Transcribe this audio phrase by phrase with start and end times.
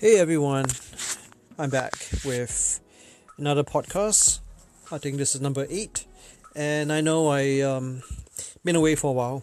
[0.00, 0.64] Hey everyone,
[1.58, 1.92] I'm back
[2.24, 2.80] with
[3.36, 4.40] another podcast.
[4.90, 6.06] I think this is number eight,
[6.56, 8.00] and I know I um
[8.64, 9.42] been away for a while.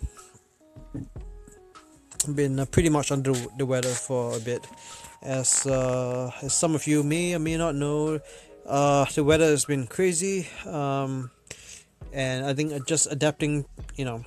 [2.33, 4.65] Been uh, pretty much under the weather for a bit,
[5.21, 8.19] as uh, as some of you may or may not know.
[8.65, 11.29] Uh, the weather has been crazy, um,
[12.12, 13.65] and I think just adapting.
[13.96, 14.26] You know,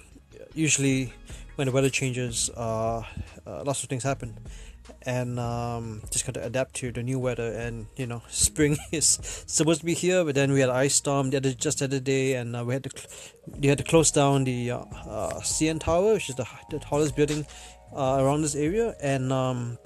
[0.54, 1.12] usually
[1.56, 3.02] when the weather changes, uh,
[3.44, 4.38] uh lots of things happen
[5.06, 7.52] and um, just got to adapt to the new weather.
[7.52, 11.30] And you know, spring is supposed to be here, but then we had ice storm
[11.30, 12.90] the other just the other day, and uh, we had to
[13.46, 17.16] they had to close down the uh, uh, CN Tower, which is the, the tallest
[17.16, 17.46] building
[17.94, 19.78] uh, around this area, and um,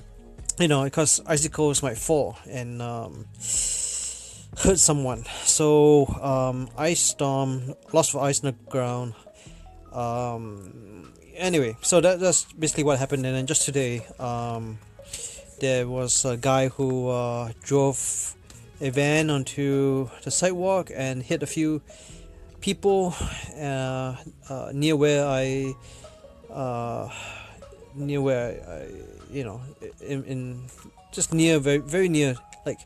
[0.59, 3.27] you know, because icicles might fall and um,
[4.59, 5.25] hurt someone.
[5.45, 9.15] So um, ice storm, lots of ice on the ground.
[9.93, 13.25] Um, anyway, so that, that's basically what happened.
[13.27, 14.79] And then just today, um,
[15.61, 18.35] there was a guy who uh, drove
[18.81, 21.81] a van onto the sidewalk and hit a few
[22.61, 23.15] people
[23.61, 24.17] uh,
[24.49, 25.75] uh, near where I
[26.51, 27.09] uh,
[27.95, 29.61] near where I, you know
[30.01, 30.65] in, in
[31.13, 32.35] just near very very near
[32.67, 32.81] like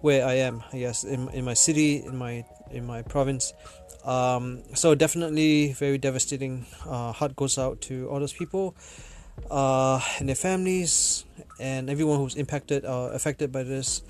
[0.00, 3.52] where I am I guess in, in my city in my in my province.
[4.04, 8.74] Um, so definitely very devastating uh, heart goes out to all those people
[9.50, 11.24] uh, and their families
[11.60, 14.02] and everyone who's impacted or affected by this.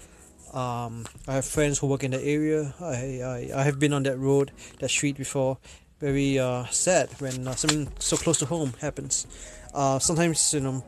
[0.54, 2.74] Um, I have friends who work in the area.
[2.80, 5.58] I, I, I have been on that road, that street before.
[6.00, 9.26] Very uh, sad when uh, something so close to home happens.
[9.74, 10.84] Uh, sometimes you know,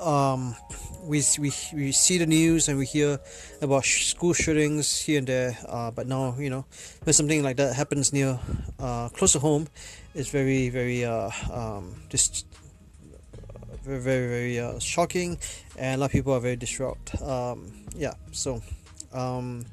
[0.00, 0.54] um,
[1.02, 3.18] we, we we see the news and we hear
[3.60, 5.58] about sh- school shootings here and there.
[5.66, 6.64] Uh, but now you know,
[7.02, 8.38] when something like that happens near,
[8.78, 9.66] uh, close to home,
[10.14, 12.46] it's very very uh, um, just
[13.82, 15.38] very very very uh, shocking
[15.78, 16.98] and a lot of people are very distraught.
[17.22, 18.62] Um, yeah so
[19.12, 19.64] um,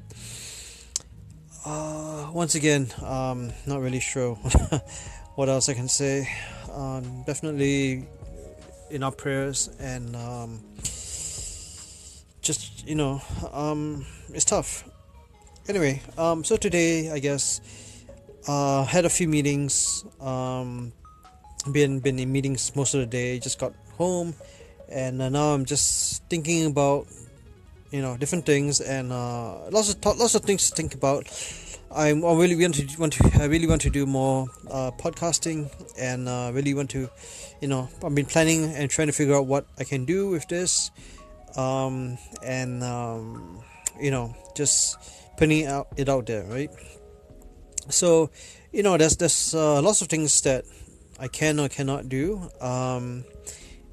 [1.64, 4.34] uh, once again um, not really sure
[5.34, 6.28] what else I can say.
[6.72, 8.06] Um, definitely
[8.90, 10.60] in our prayers and um,
[12.40, 13.20] just you know
[13.52, 14.84] um, it's tough.
[15.68, 17.60] Anyway um, so today I guess
[18.48, 20.92] uh, had a few meetings um,
[21.72, 24.34] been been in meetings most of the day just got home
[24.88, 27.06] and uh, now i'm just thinking about
[27.90, 31.26] you know different things and uh, lots of lots of things to think about.
[31.90, 35.70] I'm, I really want to want to I really want to do more uh, podcasting
[35.98, 37.08] and uh, really want to
[37.62, 40.46] you know I've been planning and trying to figure out what I can do with
[40.48, 40.90] this
[41.56, 43.62] um, and um,
[43.98, 44.98] you know just
[45.38, 46.70] putting it out, it out there right?
[47.88, 48.30] So
[48.70, 50.66] you know there's there's uh, lots of things that
[51.18, 53.24] I can or cannot do um,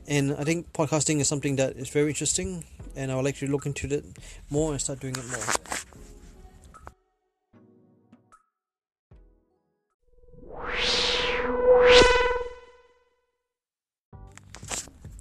[0.08, 2.64] and I think podcasting is something that is very interesting,
[2.96, 4.06] and I would like to look into it
[4.50, 5.76] more and start doing it more.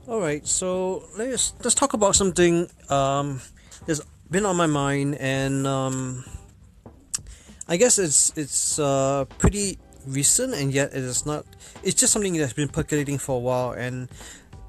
[0.06, 3.40] All right, so let's let's talk about something um,
[3.86, 6.24] that's been on my mind, and um,
[7.66, 11.46] I guess it's it's uh, pretty recent, and yet it is not.
[11.82, 14.08] It's just something that's been percolating for a while, and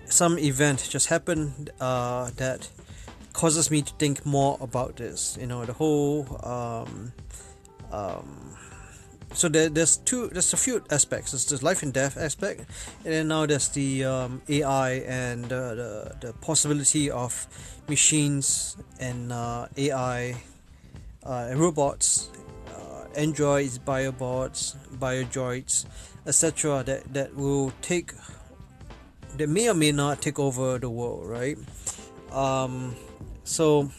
[0.08, 2.70] some event just happened uh, that
[3.34, 5.38] causes me to think more about this.
[5.40, 6.26] You know, the whole.
[6.44, 7.14] Um,
[7.92, 8.56] um,
[9.34, 10.30] so there, there's two.
[10.30, 11.32] There's a few aspects.
[11.32, 12.62] There's the life and death aspect,
[13.04, 17.48] and then now there's the um, AI and uh, the the possibility of
[17.90, 20.36] machines and uh, AI
[21.26, 22.30] uh, and robots,
[22.74, 25.86] uh, androids, biobots, biodroids,
[26.26, 26.84] etc.
[26.84, 28.14] That that will take
[29.38, 31.58] they may or may not take over the world, right?
[32.32, 32.96] Um,
[33.44, 33.90] so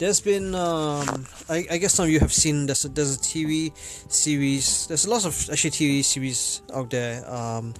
[0.00, 3.18] there's been um, I, I, guess some of you have seen there's a, there's a
[3.18, 3.76] TV
[4.10, 7.74] series there's lots of actually TV series out there um,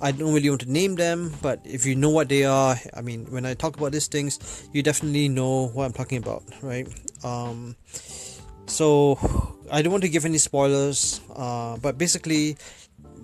[0.00, 3.02] I don't really want to name them but if you know what they are I
[3.02, 6.88] mean when I talk about these things you definitely know what I'm talking about right
[7.22, 7.76] um,
[8.66, 9.18] so
[9.70, 12.56] I don't want to give any spoilers uh, but basically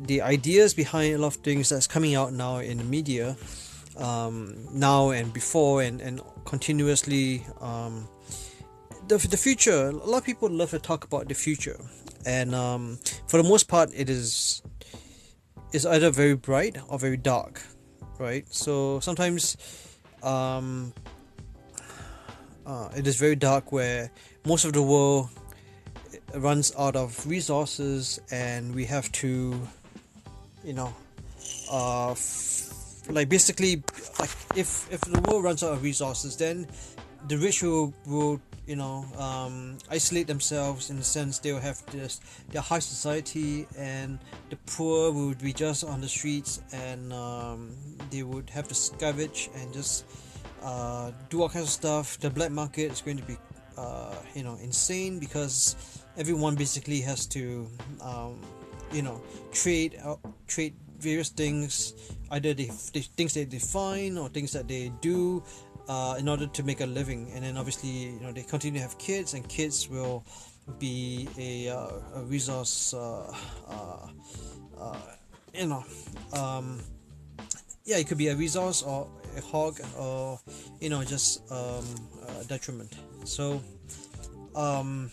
[0.07, 3.37] the ideas behind a lot of things that's coming out now in the media
[3.99, 8.09] um, now and before and, and continuously um,
[9.09, 11.79] the, the future a lot of people love to talk about the future.
[12.25, 14.63] And um, for the most part it is
[15.73, 17.63] is either very bright or very dark
[18.19, 18.47] right?
[18.53, 19.57] So sometimes
[20.23, 20.93] um,
[22.65, 24.11] uh, it is very dark where
[24.47, 25.29] most of the world
[26.35, 29.69] runs out of resources and we have to
[30.65, 30.95] you know
[31.71, 32.15] uh,
[33.11, 33.83] like basically
[34.19, 36.67] like if if the world runs out of resources then
[37.29, 41.85] the rich will will you know um, isolate themselves in the sense they will have
[41.87, 42.21] this
[42.51, 44.19] their high society and
[44.51, 47.75] the poor would be just on the streets and um,
[48.11, 50.05] they would have to scavenge and just
[50.63, 52.19] uh, do all kinds of stuff.
[52.21, 53.37] The black market is going to be
[53.77, 55.77] uh, you know insane because
[56.17, 57.69] everyone basically has to
[58.01, 58.41] um,
[58.93, 59.21] you know
[59.53, 60.17] trade uh,
[60.47, 61.95] trade various things
[62.31, 65.43] either the, they things they define or things that they do
[65.89, 67.31] uh, in order to make a living.
[67.35, 70.25] And then obviously you know they continue to have kids and kids will
[70.79, 73.35] be a, uh, a resource uh,
[73.69, 74.07] uh,
[74.79, 74.97] uh
[75.53, 75.85] you know
[76.33, 76.81] um,
[77.85, 80.39] yeah it could be a resource or a hog or
[80.81, 81.85] you know just um,
[82.41, 82.93] a detriment.
[83.25, 83.61] So
[84.55, 85.11] um,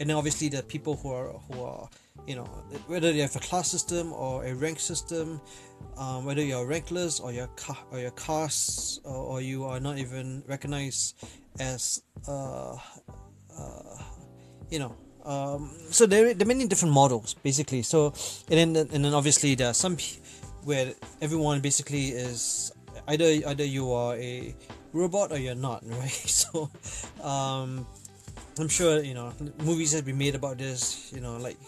[0.00, 1.88] and then obviously the people who are who are
[2.26, 2.44] you know
[2.86, 5.40] whether they have a class system or a rank system
[5.96, 9.98] um, whether you're rankless or you're ca- or your caste or, or, you are not
[9.98, 11.14] even recognized
[11.60, 12.76] as uh,
[13.56, 13.98] uh,
[14.70, 14.96] you know
[15.26, 17.82] um, so there, there are many different models basically.
[17.82, 18.14] So
[18.48, 19.98] and then and then obviously there are some
[20.62, 22.72] where everyone basically is
[23.08, 24.54] either either you are a
[24.92, 26.10] robot or you're not right?
[26.10, 26.70] So
[27.22, 27.86] um,
[28.58, 29.32] I'm sure you know
[29.64, 31.12] movies have been made about this.
[31.12, 31.58] You know, like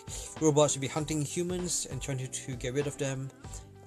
[0.41, 3.29] robots will be hunting humans and trying to, to get rid of them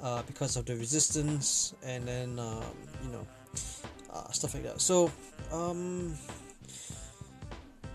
[0.01, 2.63] uh, because of the resistance, and then um,
[3.01, 3.25] you know
[4.13, 4.81] uh, stuff like that.
[4.81, 5.11] So,
[5.51, 6.13] um,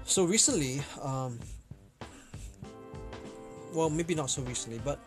[0.05, 1.38] so recently, um,
[3.73, 4.99] well, maybe not so recently, but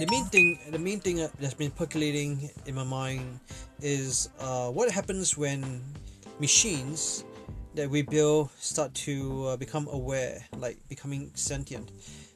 [0.00, 3.40] the main thing, the main thing that's been percolating in my mind
[3.82, 5.82] is uh, what happens when
[6.40, 7.24] machines
[7.78, 11.90] that we build start to uh, become aware, like becoming sentient.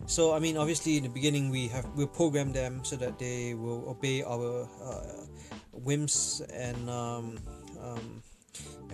[0.07, 3.55] So I mean, obviously in the beginning we have we program them so that they
[3.55, 5.27] will obey our uh,
[5.73, 7.43] whims and um,
[7.83, 8.23] um,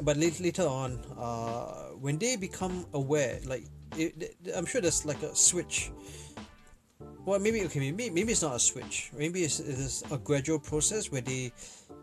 [0.02, 3.64] but later, on uh, when they become aware, like
[3.96, 5.90] it, I'm sure there's like a switch.
[7.24, 9.10] Well, maybe okay, maybe maybe it's not a switch.
[9.16, 11.52] Maybe it's, it's a gradual process where they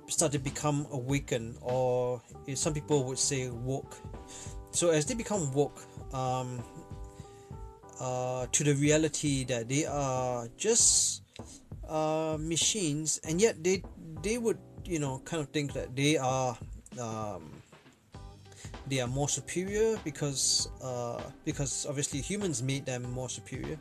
[0.07, 2.21] start to become awakened, or
[2.53, 3.95] some people would say woke.
[4.75, 5.79] So as they become woke
[6.13, 6.59] um,
[7.99, 11.23] uh, to the reality that they are just
[11.87, 13.83] uh, machines, and yet they
[14.21, 16.57] they would you know kind of think that they are
[16.99, 17.55] um,
[18.87, 23.79] they are more superior because uh, because obviously humans made them more superior,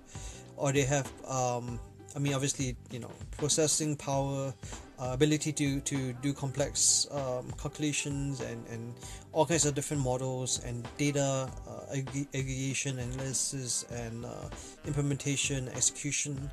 [0.57, 1.81] or they have um,
[2.15, 4.55] I mean obviously you know processing power
[4.99, 8.95] uh, ability to, to do complex um, calculations and, and
[9.33, 11.97] all kinds of different models and data uh,
[12.35, 14.49] aggregation analysis and uh,
[14.87, 16.51] implementation execution.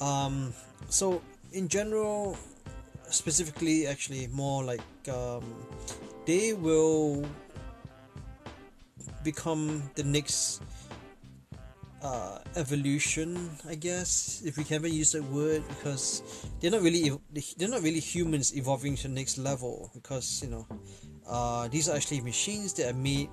[0.00, 0.52] Um,
[0.88, 1.22] so
[1.52, 2.36] in general
[3.08, 5.44] specifically actually more like um,
[6.26, 7.24] they will
[9.22, 10.62] become the next
[12.02, 16.22] uh, evolution, I guess, if we can ever use that word, because
[16.60, 17.10] they're not really
[17.56, 19.90] they're not really humans evolving to the next level.
[19.94, 20.66] Because you know,
[21.28, 23.28] uh, these are actually machines that are made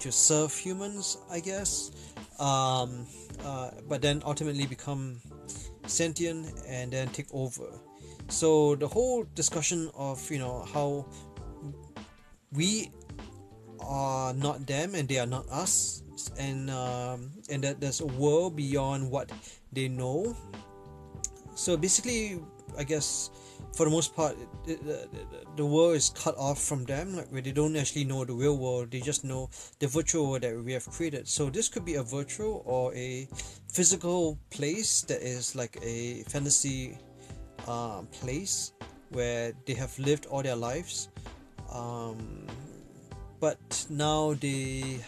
[0.00, 1.92] to serve humans, I guess.
[2.38, 3.06] Um,
[3.44, 5.20] uh, but then ultimately become
[5.86, 7.68] sentient and then take over.
[8.28, 11.06] So the whole discussion of you know how
[12.52, 12.90] we
[13.80, 16.02] are not them and they are not us
[16.36, 19.30] and um, and that there's a world beyond what
[19.72, 20.36] they know.
[21.54, 22.40] So basically
[22.78, 23.30] i guess
[23.74, 24.36] for the most part
[25.56, 28.56] the, world is cut off from them like where they don't actually know the real
[28.56, 28.90] world.
[28.90, 31.28] They just know the virtual world that we have created.
[31.28, 33.28] So this could be a virtual or a
[33.68, 36.98] physical place that is like a fantasy
[37.68, 38.72] uh, place
[39.10, 41.08] where they have lived all their lives.
[41.70, 42.46] Um,
[43.38, 45.00] but now they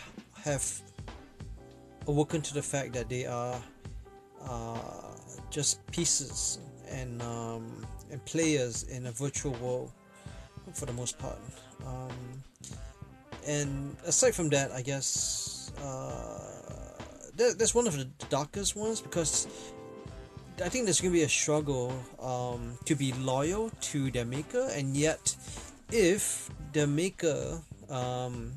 [0.44, 0.62] have
[2.06, 3.60] awoken to the fact that they are
[4.44, 4.78] uh,
[5.50, 9.92] just pieces and um, and players in a virtual world
[10.72, 11.38] for the most part.
[11.86, 12.42] Um,
[13.46, 16.98] and aside from that, I guess uh,
[17.36, 19.46] that, that's one of the darkest ones because
[20.62, 24.68] I think there's going to be a struggle um, to be loyal to their maker,
[24.72, 25.34] and yet,
[25.90, 28.52] if the maker, um,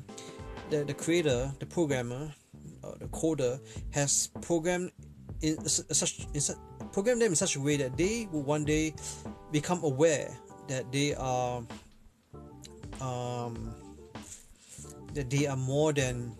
[0.70, 2.32] the, the creator, the programmer,
[2.98, 3.58] the coder
[3.90, 4.92] has programmed
[5.42, 6.56] in such in such
[7.04, 8.94] them in such a way that they will one day
[9.52, 10.32] become aware
[10.68, 11.62] that they are
[13.00, 13.74] um,
[15.12, 16.32] that they are more than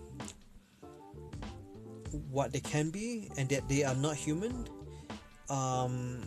[2.30, 4.66] what they can be and that they are not human.
[5.48, 6.22] Um,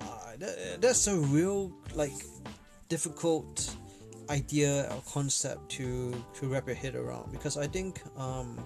[0.00, 2.12] uh, that, that's a real like
[2.88, 3.74] difficult
[4.30, 8.64] idea or concept to to wrap your head around because I think um,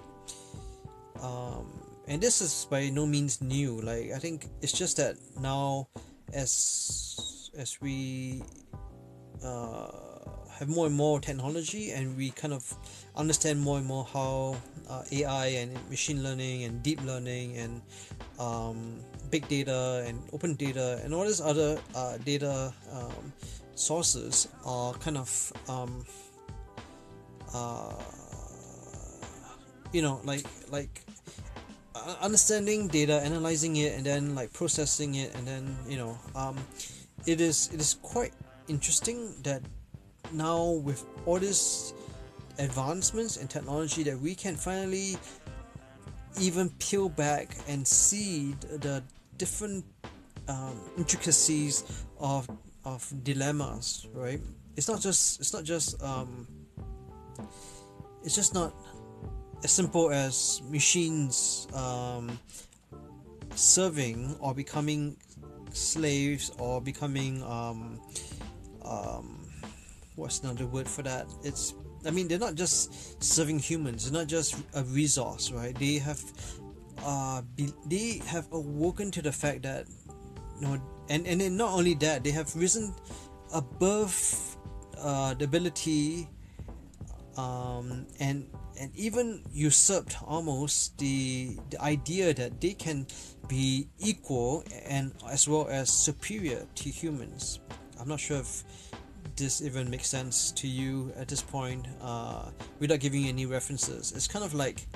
[1.21, 1.67] um,
[2.07, 3.81] and this is by no means new.
[3.81, 5.87] Like I think it's just that now
[6.33, 8.43] as as we
[9.43, 9.87] uh,
[10.57, 12.63] have more and more technology and we kind of
[13.15, 14.55] understand more and more how
[14.89, 17.81] uh, AI and machine learning and deep learning and
[18.39, 18.97] um,
[19.29, 23.33] big data and open data and all these other uh, data um,
[23.75, 26.05] sources are kind of um,
[27.53, 27.93] uh,
[29.93, 31.06] you know like like
[32.21, 36.57] understanding data analyzing it and then like processing it and then you know um,
[37.25, 38.33] it is it is quite
[38.67, 39.61] interesting that
[40.31, 41.93] now with all these
[42.59, 45.17] advancements in technology that we can finally
[46.39, 49.03] even peel back and see the
[49.37, 49.83] different
[50.47, 52.47] um, intricacies of
[52.85, 54.39] of dilemmas right?
[54.75, 56.47] It's not just it's not just um,
[58.23, 58.73] it's just not
[59.63, 62.39] as simple as machines um,
[63.55, 65.17] serving or becoming
[65.71, 67.99] slaves or becoming um,
[68.85, 69.47] um,
[70.15, 71.73] what's another word for that it's
[72.05, 74.09] I mean, they're not just serving humans.
[74.09, 75.75] They're not just a resource, right?
[75.75, 76.21] They have,
[77.03, 79.85] uh, be, they have awoken to the fact that,
[80.61, 82.93] you know, and and then not only that, they have risen
[83.53, 84.15] above
[84.97, 86.29] uh, the ability,
[87.35, 88.47] um, and
[88.79, 93.07] and even usurped almost the the idea that they can
[93.47, 97.59] be equal and as well as superior to humans.
[97.99, 98.63] I'm not sure if
[99.35, 104.11] this even makes sense to you at this point uh, without giving any references.
[104.15, 104.87] It's kind of like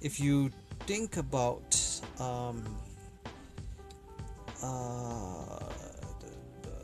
[0.00, 0.50] if you
[0.86, 1.76] think about
[2.18, 2.64] um,
[4.62, 5.58] uh,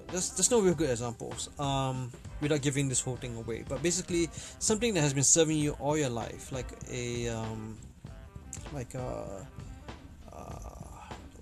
[0.08, 3.64] there's, there's no real good examples um, without giving this whole thing away.
[3.68, 4.28] But basically,
[4.58, 7.76] something that has been serving you all your life, like a um,
[8.72, 9.46] like a
[10.32, 10.76] uh,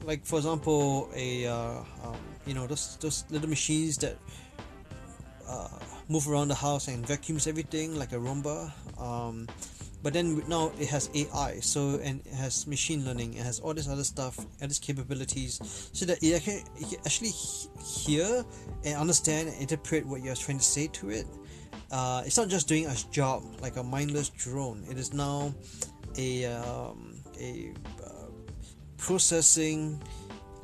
[0.05, 4.17] like for example a uh, um, you know those those little machines that
[5.49, 5.69] uh,
[6.09, 8.71] move around the house and vacuums everything like a Roomba.
[9.01, 9.49] Um,
[10.05, 13.73] but then now it has AI, so and it has machine learning, it has all
[13.73, 17.33] this other stuff, and these capabilities, so that it can, it can actually
[17.83, 18.45] hear
[18.85, 21.27] and understand and interpret what you're trying to say to it.
[21.91, 24.85] Uh, it's not just doing a job like a mindless drone.
[24.91, 25.55] It is now
[26.19, 27.73] a um, a
[28.05, 28.29] uh,
[28.99, 30.03] processing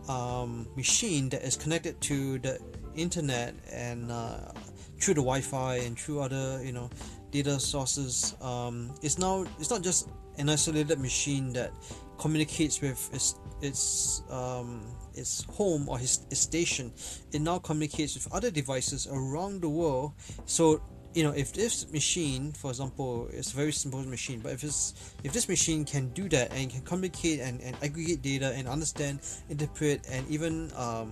[0.07, 2.61] um, machine that is connected to the
[2.95, 4.53] internet and uh,
[5.01, 6.91] through the Wi-Fi and through other you know
[7.31, 8.37] data sources.
[8.41, 10.09] Um, it's now it's not just
[10.39, 11.73] an isolated machine that
[12.19, 14.83] communicates with its its um,
[15.15, 16.93] its home or its, its station.
[17.33, 20.13] It now communicates with other devices around the world.
[20.47, 20.81] So
[21.15, 25.13] you know if this machine for example it's a very simple machine but if this
[25.25, 29.19] if this machine can do that and can communicate and, and aggregate data and understand
[29.49, 31.11] interpret and even um,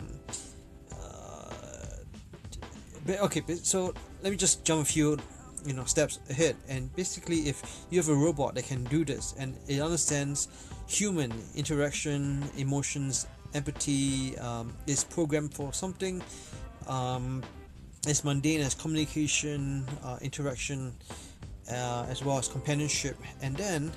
[3.09, 5.19] but okay so let me just jump a few
[5.67, 6.57] you know steps ahead.
[6.69, 10.49] And basically if you have a robot that can do this and it understands
[10.87, 16.23] human interaction emotions empathy um, is programmed for something
[16.87, 17.43] um,
[18.07, 20.95] as mundane as communication uh, interaction
[21.71, 23.17] uh, as well as companionship.
[23.43, 23.93] And then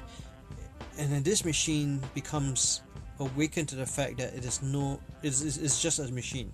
[0.97, 2.81] and then this machine becomes
[3.19, 6.51] awakened to the fact that it is no it's, just a machine.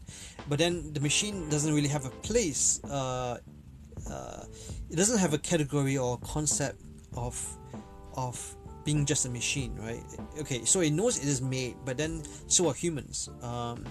[0.48, 3.38] But then the machine doesn't really have a place uh,
[4.10, 4.44] uh,
[4.90, 6.82] it doesn't have a category or concept
[7.16, 7.36] of
[8.16, 10.04] of being just a machine right
[10.40, 13.84] okay so it knows it is made but then so are humans um,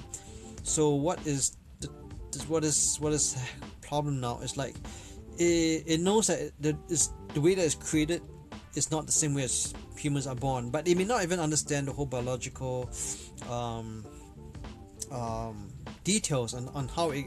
[0.63, 1.89] so what is the
[2.49, 3.41] what is what is the
[3.87, 4.75] problem now is like
[5.39, 6.77] it, it knows that the,
[7.35, 8.23] the way that it's created
[8.75, 11.89] is not the same way as humans are born, but they may not even understand
[11.89, 12.91] the whole biological
[13.51, 14.05] um,
[15.11, 15.69] um,
[16.05, 17.27] details on, on how it.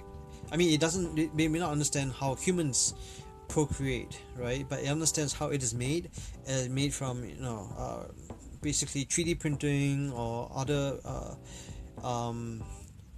[0.51, 1.37] I mean, it doesn't.
[1.37, 2.93] They may not understand how humans
[3.47, 4.65] procreate, right?
[4.67, 6.09] But it understands how it is made.
[6.47, 8.03] Uh, made from you know uh,
[8.61, 10.99] basically 3D printing or other.
[11.05, 11.35] Uh,
[12.03, 12.63] um,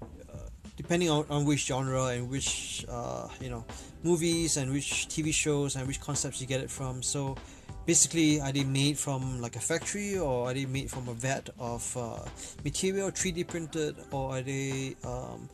[0.02, 3.64] uh, depending on, on which genre and which uh, you know
[4.04, 7.04] movies and which TV shows and which concepts you get it from.
[7.04, 7.38] So
[7.86, 11.50] basically are they made from like a factory or are they made from a vat
[11.60, 12.24] of uh,
[12.64, 15.50] material 3d printed or are they um,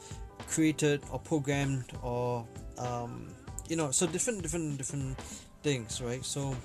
[0.47, 2.45] created or programmed or
[2.77, 3.27] um,
[3.69, 5.17] you know so different different different
[5.63, 6.55] things right so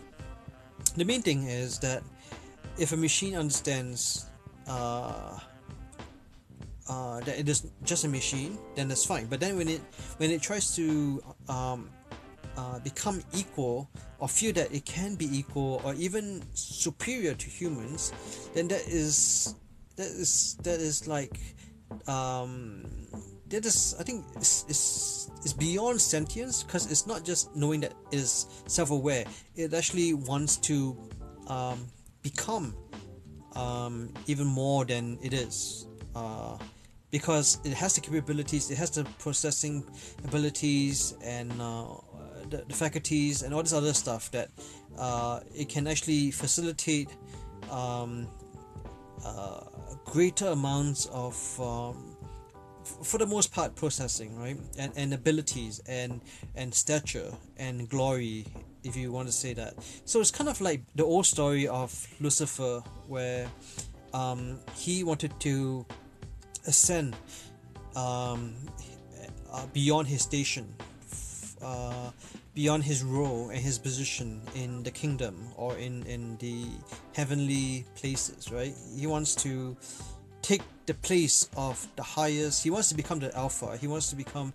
[0.97, 2.03] the main thing is that
[2.79, 4.27] if a machine understands
[4.67, 5.39] uh,
[6.89, 9.27] uh, that it is just a machine, then that's fine.
[9.27, 9.81] But then when it
[10.19, 11.91] when it tries to um,
[12.57, 13.89] uh, become equal
[14.19, 18.13] or feel that it can be equal or even superior to humans,
[18.55, 19.55] then that is
[19.97, 21.39] that is that is like
[22.09, 22.85] um,
[23.53, 27.93] that is I think is is is beyond sentience because it's not just knowing that
[28.11, 29.25] it is self-aware.
[29.55, 30.97] It actually wants to
[31.49, 31.87] um,
[32.23, 32.75] become
[33.55, 35.87] um, even more than it is.
[36.15, 36.57] Uh,
[37.11, 39.85] because it has the capabilities, it has the processing
[40.25, 41.85] abilities and uh,
[42.49, 44.49] the, the, faculties and all this other stuff that
[44.99, 47.11] uh, it can actually facilitate
[47.71, 48.27] um,
[49.27, 49.61] uh,
[50.07, 52.12] greater amounts of um,
[52.85, 54.59] for the most part processing right?
[54.79, 56.21] And, and abilities and
[56.55, 58.47] and stature and glory
[58.85, 59.75] if you want to say that.
[60.05, 63.49] So it's kind of like the old story of lucifer where
[64.13, 65.87] um, he wanted to
[66.67, 67.17] ascend
[67.95, 68.55] um,
[69.53, 70.75] uh, beyond his station
[71.63, 72.11] uh,
[72.55, 76.67] beyond his role and his position in the kingdom or in in the
[77.15, 78.75] heavenly places right?
[78.97, 79.77] He wants to
[80.43, 82.65] take the place of the highest.
[82.65, 83.77] He wants to become the alpha.
[83.77, 84.53] He wants to become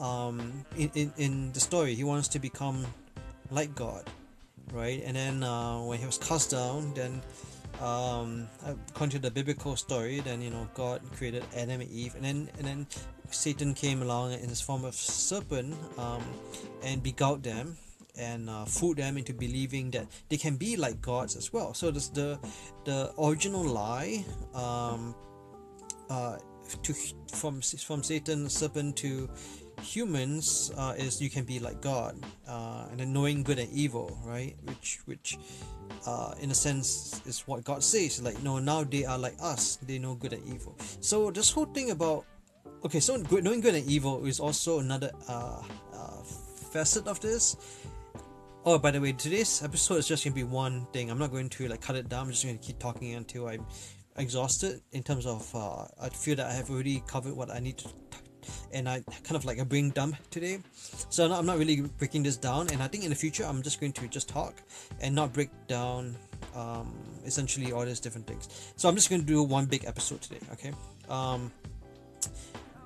[0.00, 2.86] um, in, in, in the story he wants to become
[3.50, 4.04] like god
[4.72, 5.02] right?
[5.04, 7.20] And then uh, when he was cast down then
[7.80, 8.48] um,
[8.88, 12.48] according to the biblical story then you know god created adam and eve and then
[12.58, 12.86] and then
[13.30, 16.22] satan came along in his form of serpent um,
[16.82, 17.76] and beguiled them
[18.16, 21.74] and uh, fooled them into believing that they can be like gods as well.
[21.74, 22.38] So this, the
[22.84, 25.14] the original lie um,
[26.10, 26.36] uh,
[26.82, 26.94] to
[27.32, 29.28] from from Satan serpent to
[29.80, 32.16] humans uh, is you can be like God
[32.46, 34.56] uh, and then knowing good and evil, right?
[34.64, 35.38] Which which
[36.06, 38.22] uh, in a sense is what God says.
[38.22, 39.76] Like no, now they are like us.
[39.82, 40.76] They know good and evil.
[41.00, 42.24] So this whole thing about
[42.84, 45.62] okay, so good, knowing good and evil is also another uh,
[45.94, 46.22] uh,
[46.72, 47.56] facet of this
[48.64, 51.10] Oh, by the way, today's episode is just gonna be one thing.
[51.10, 52.26] I'm not going to like cut it down.
[52.26, 53.66] I'm just gonna keep talking until I'm
[54.16, 54.80] exhausted.
[54.92, 57.88] In terms of, uh, I feel that I have already covered what I need to,
[58.72, 60.60] and I kind of like a brain dump today.
[61.10, 62.70] So I'm not really breaking this down.
[62.70, 64.54] And I think in the future, I'm just going to just talk
[65.00, 66.14] and not break down
[66.54, 66.94] um,
[67.26, 68.48] essentially all these different things.
[68.76, 70.40] So I'm just going to do one big episode today.
[70.52, 70.70] Okay.
[71.08, 71.50] Um,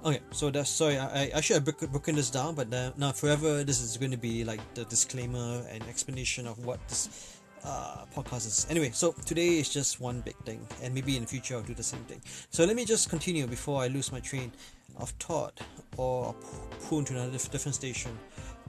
[0.07, 0.99] Okay, so that's sorry.
[0.99, 4.45] I, I should have broken this down, but now forever this is going to be
[4.45, 8.69] like the disclaimer and explanation of what this uh, podcast is.
[8.71, 11.75] Anyway, so today is just one big thing, and maybe in the future I'll do
[11.75, 12.21] the same thing.
[12.51, 14.53] So let me just continue before I lose my train
[14.97, 15.61] of thought
[15.97, 16.37] or
[16.85, 18.17] pull into another different station.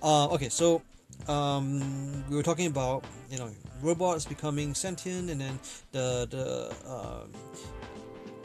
[0.02, 0.82] Uh, okay, so
[1.28, 3.52] um, we were talking about you know
[3.84, 5.60] robots becoming sentient, and then
[5.92, 7.26] the the uh,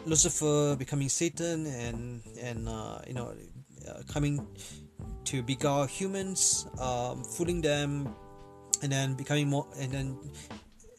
[0.04, 3.34] Lucifer becoming Satan and and uh, you know
[3.88, 4.46] uh, coming
[5.24, 8.14] to beguile humans, um, fooling them,
[8.82, 10.18] and then becoming more and then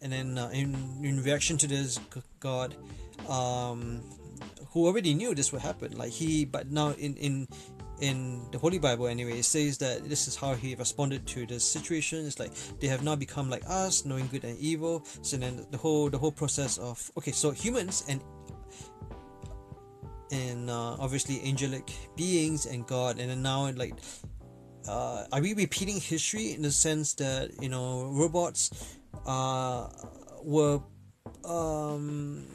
[0.01, 1.99] and then uh, in in reaction to this,
[2.39, 2.75] God,
[3.27, 4.03] um,
[4.71, 7.47] who already knew this would happen, like he, but now in in
[8.01, 11.59] in the Holy Bible anyway, it says that this is how he responded to the
[11.59, 12.25] situation.
[12.25, 15.05] It's like they have now become like us, knowing good and evil.
[15.21, 18.21] So then the whole the whole process of okay, so humans and
[20.33, 23.93] and uh, obviously angelic beings and God, and then now like,
[24.89, 29.87] uh, are we repeating history in the sense that you know robots uh,
[30.41, 30.81] were
[31.45, 32.45] um,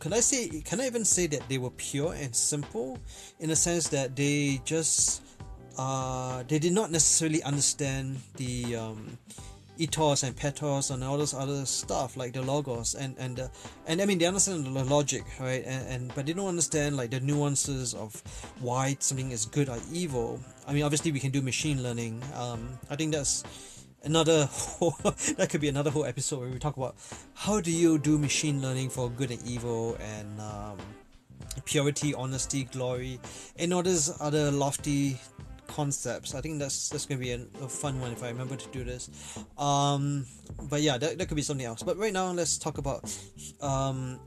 [0.00, 2.98] can I say can I even say that they were pure and simple?
[3.38, 5.22] In the sense that they just
[5.76, 9.18] uh, they did not necessarily understand the um,
[9.80, 13.48] ethos and pathos and all this other stuff like the logos and and
[13.86, 15.64] and I mean they understand the logic right?
[15.64, 18.22] And, and but they don't understand like the nuances of
[18.60, 20.40] why something is good or evil.
[20.66, 22.22] I mean obviously we can do machine learning.
[22.36, 23.42] Um, I think that's
[24.04, 24.94] another whole,
[25.36, 26.96] that could be another whole episode where we talk about
[27.34, 30.78] how do you do machine learning for good and evil and um,
[31.64, 33.18] purity honesty glory
[33.58, 35.18] and all these other lofty
[35.70, 36.34] concepts.
[36.34, 38.84] I think that's that's gonna be a, a, fun one if I remember to do
[38.84, 39.10] this.
[39.56, 40.26] Um,
[40.68, 41.82] but yeah, that, that could be something else.
[41.82, 43.02] But right now, let's talk about
[43.60, 44.20] um,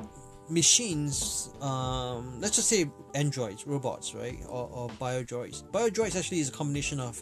[0.49, 1.49] machines.
[1.61, 5.63] Um, let's just say androids, robots, right, or, or biodroids.
[5.71, 7.21] Biodroids actually is a combination of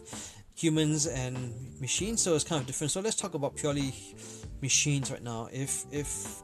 [0.54, 2.90] humans and machines, so it's kind of different.
[2.90, 3.92] So let's talk about purely
[4.60, 5.48] machines right now.
[5.52, 6.42] If if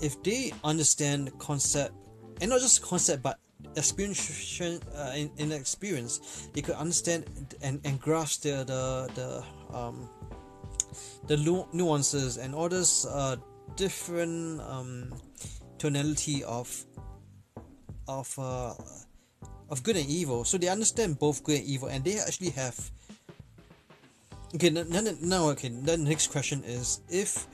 [0.00, 1.94] if they understand the concept
[2.40, 3.38] and not just concept but
[3.74, 7.24] experience uh, in, in experience they could understand
[7.62, 10.08] and, and grasp the the, the um
[11.26, 11.36] the
[11.72, 13.36] nuances and all this uh,
[13.76, 15.12] different um,
[15.78, 16.84] tonality of
[18.08, 18.74] of uh,
[19.68, 20.44] of good and evil.
[20.44, 22.78] So they understand both good and evil, and they actually have.
[24.54, 25.68] Okay, now, now okay.
[25.68, 27.46] The next question is if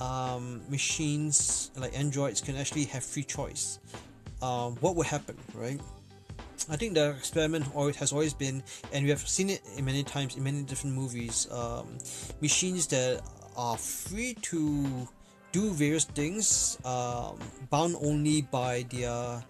[0.00, 3.78] um, machines like androids can actually have free choice,
[4.44, 5.80] um, what would happen, right?
[6.68, 10.02] I think the experiment always has always been, and we have seen it in many
[10.04, 11.48] times in many different movies.
[11.50, 11.98] Um,
[12.40, 13.22] machines that
[13.56, 15.08] are free to
[15.52, 17.38] do various things, um,
[17.70, 19.42] bound only by their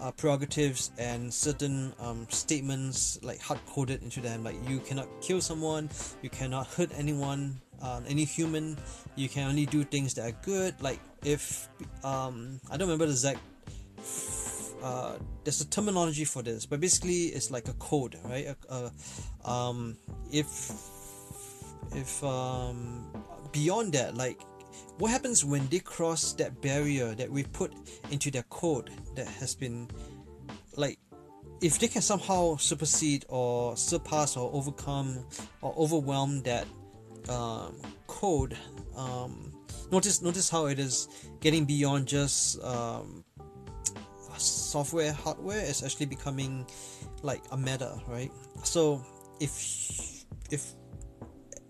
[0.00, 4.44] uh, prerogatives and certain um, statements like hard coded into them.
[4.44, 5.90] Like you cannot kill someone,
[6.22, 8.76] you cannot hurt anyone, uh, any human.
[9.16, 10.74] You can only do things that are good.
[10.80, 11.68] Like if
[12.04, 13.40] um, I don't remember the exact
[14.82, 18.54] uh, there's a terminology for this, but basically it's like a code, right?
[19.44, 19.96] Um,
[20.32, 20.70] if
[21.94, 23.10] if um,
[23.52, 24.40] beyond that, like
[24.98, 27.72] what happens when they cross that barrier that we put
[28.10, 29.88] into their code that has been
[30.76, 30.98] like
[31.60, 35.24] if they can somehow supersede or surpass or overcome
[35.62, 36.66] or overwhelm that
[37.28, 38.56] um, code
[38.96, 39.52] um,
[39.90, 41.08] notice notice how it is
[41.40, 43.24] getting beyond just um,
[44.38, 46.66] software hardware is actually becoming
[47.22, 48.30] like a meta right?
[48.62, 49.04] So
[49.40, 50.72] if if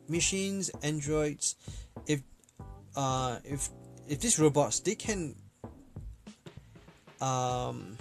[0.09, 1.57] machines androids
[2.07, 2.23] if
[2.95, 3.69] uh if
[4.09, 5.35] if these robots they can
[7.21, 7.97] um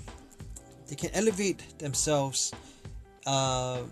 [0.87, 2.53] they can elevate themselves
[3.25, 3.89] um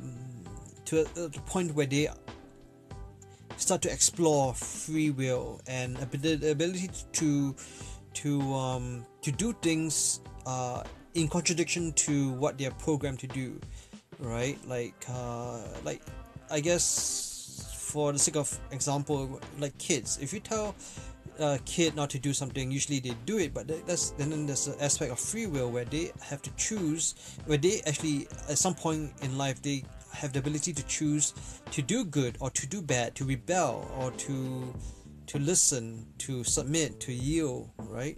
[0.86, 2.08] to a, a point where they
[3.58, 7.56] start to explore free will and the ability to
[8.14, 13.60] to um to do things uh, in contradiction to what they're programmed to do,
[14.20, 14.58] right?
[14.68, 16.02] Like, uh, like
[16.52, 20.76] I guess for the sake of example, like kids, if you tell
[21.40, 24.76] a kid not to do something, usually they do it, but that's then there's an
[24.80, 29.12] aspect of free will where they have to choose, where they actually at some point
[29.22, 31.34] in life they have the ability to choose
[31.72, 34.74] to do good or to do bad, to rebel or to
[35.26, 38.18] to listen, to submit, to yield, right?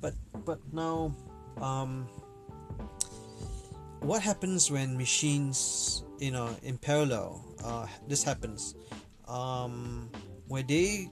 [0.00, 1.14] But but now
[1.60, 2.06] um,
[4.00, 8.74] what happens when machines you know in parallel uh, this happens?
[9.28, 10.10] Um,
[10.46, 11.10] where they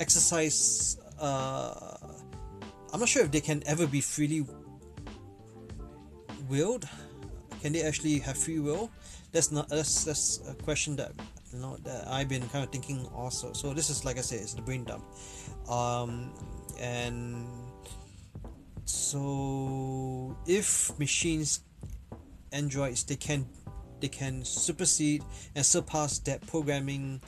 [0.00, 1.96] exercise uh,
[2.92, 4.44] i'm not sure if they can ever be freely
[6.48, 6.88] willed.
[7.62, 8.90] Can they actually have free will?
[9.32, 11.12] That's not that's that's a question that
[11.52, 13.52] you know that i've been kind of thinking also.
[13.52, 15.04] So this is like i said it's the brain dump.
[15.68, 16.32] Um,
[16.78, 17.46] and
[18.84, 21.60] so if machines
[22.52, 23.46] androids they can
[24.00, 25.22] they can supersede
[25.54, 27.20] and surpass that programming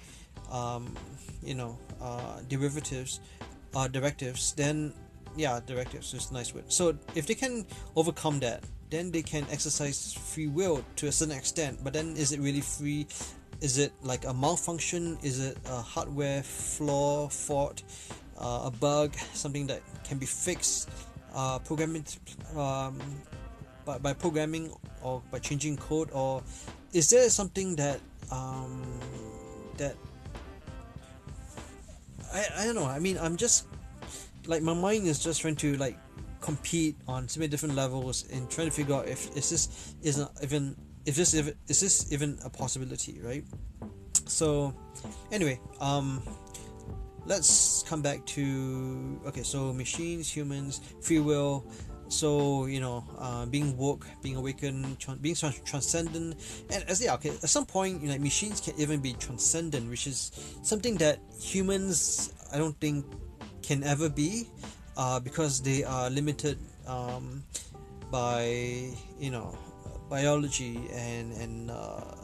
[0.53, 0.95] um,
[1.42, 3.21] you know uh, derivatives
[3.75, 4.92] uh, directives then
[5.37, 6.64] yeah directives is nice word.
[6.69, 11.37] So if they can overcome that then they can exercise free will to a certain
[11.37, 13.07] extent but then is it really free?
[13.61, 15.19] Is it like a malfunction?
[15.23, 17.83] Is it a hardware flaw fault
[18.38, 20.90] uh, a bug something that can be fixed
[21.37, 22.05] uh, programming
[22.57, 22.99] um,
[23.85, 24.72] by, by programming
[25.03, 26.42] or by changing code or
[26.92, 28.01] is there something that
[28.33, 28.83] um,
[29.77, 29.94] that
[32.33, 32.87] I, I don't know.
[32.87, 33.66] I mean I'm just
[34.46, 35.96] like my mind is just trying to like
[36.40, 40.18] compete on so many different levels and trying to figure out if is this is
[40.18, 43.44] not even if this if, is this even a possibility right?
[44.27, 44.75] So
[45.31, 46.22] anyway um
[47.27, 51.67] let's come back to okay so machines humans free will.
[52.09, 56.39] So you know uh, being woke being awakened being trans- transcendent.
[56.71, 60.07] And as yeah okay at some point you know machines can even be transcendent which
[60.07, 60.31] is
[60.62, 63.05] something that humans i don't think
[63.62, 64.47] can ever be
[64.97, 67.43] uh, because they are limited um,
[68.11, 68.47] by
[69.19, 69.57] you know
[70.09, 72.15] biology and and uh,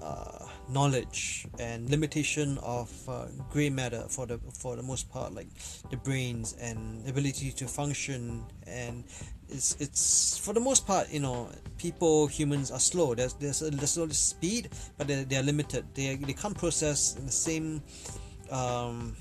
[0.00, 5.48] uh knowledge and limitation of uh, gray matter for the for the most part like
[5.90, 8.44] the brains and ability to function.
[8.66, 9.04] And
[9.48, 11.48] it's it's for the most part you know
[11.78, 13.14] people humans are slow.
[13.14, 15.86] There's there's a, there's a speed but they're, they're limited.
[15.94, 17.82] They, they can't process in the same
[18.50, 19.16] um,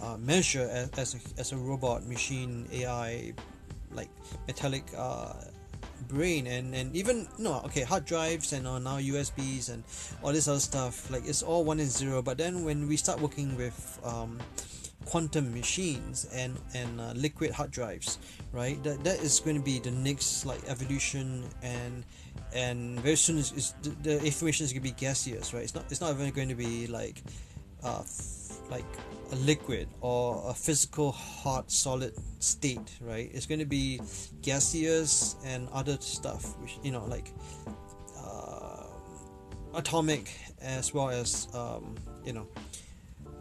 [0.00, 3.32] uh, measure as, as, a, as a robot machine AI
[3.92, 4.10] like
[4.46, 5.32] metallic uh,
[6.08, 9.84] brain and and even no okay hard drives and uh, now USBs and
[10.22, 12.22] all this other stuff like it's all one and zero.
[12.22, 14.38] But then when we start working with um,
[15.06, 18.18] quantum machines and and uh, liquid hard drives
[18.52, 22.04] right that that is going to be the next like evolution and
[22.52, 25.62] and very soon is, the, the, information is going to be gaseous right?
[25.62, 27.22] It's not it's not even going to be like
[27.82, 28.02] uh,
[28.70, 28.84] like
[29.32, 33.30] a liquid or a physical hot solid state right?
[33.32, 34.00] It's going to be
[34.42, 37.32] gaseous and other stuff which you know like
[38.18, 38.84] uh,
[39.74, 42.46] atomic as well as um, you know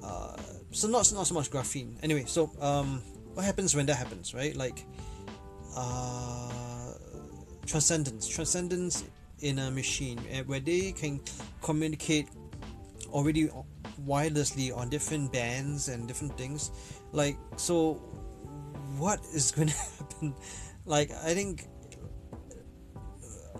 [0.04, 0.38] uh,
[0.72, 1.98] so not not so much graphene.
[2.04, 3.02] Anyway so um,
[3.34, 4.56] what happens when that happens right?
[4.56, 4.86] Like
[5.76, 6.94] uh,
[7.66, 8.28] transcendence.
[8.28, 9.04] Transcendence
[9.42, 11.20] in a machine eh, where they can
[11.62, 12.28] communicate
[13.12, 13.50] already
[14.02, 16.72] wirelessly on different bands and different things.
[17.12, 17.96] Like so
[18.98, 20.36] what is going to happen?
[20.86, 21.68] Like i think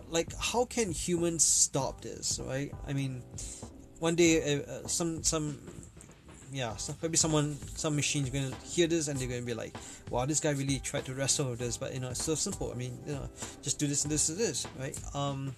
[0.10, 2.72] like how can humans stop this right?
[2.88, 3.24] I mean
[4.00, 5.58] one day uh, uh some some
[6.52, 9.54] yeah so maybe someone some machine's going to hear this and they're going to be
[9.56, 9.76] like
[10.12, 12.72] wow this guy really tried to wrestle with this but you know it's so simple.
[12.72, 13.30] I mean you know
[13.62, 14.98] just do this and this and this right?
[15.16, 15.56] Um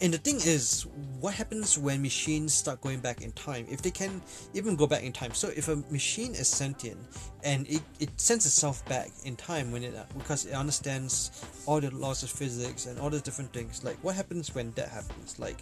[0.00, 0.86] and the thing is
[1.20, 3.66] what happens when machines start going back in time?
[3.70, 4.20] If they can
[4.52, 5.32] even go back in time.
[5.32, 6.98] So if a machine is sentient
[7.42, 11.30] and it, it sends itself back in time when it because it understands
[11.64, 14.88] all the laws of physics and all the different things like what happens when that
[14.88, 15.38] happens?
[15.38, 15.58] Like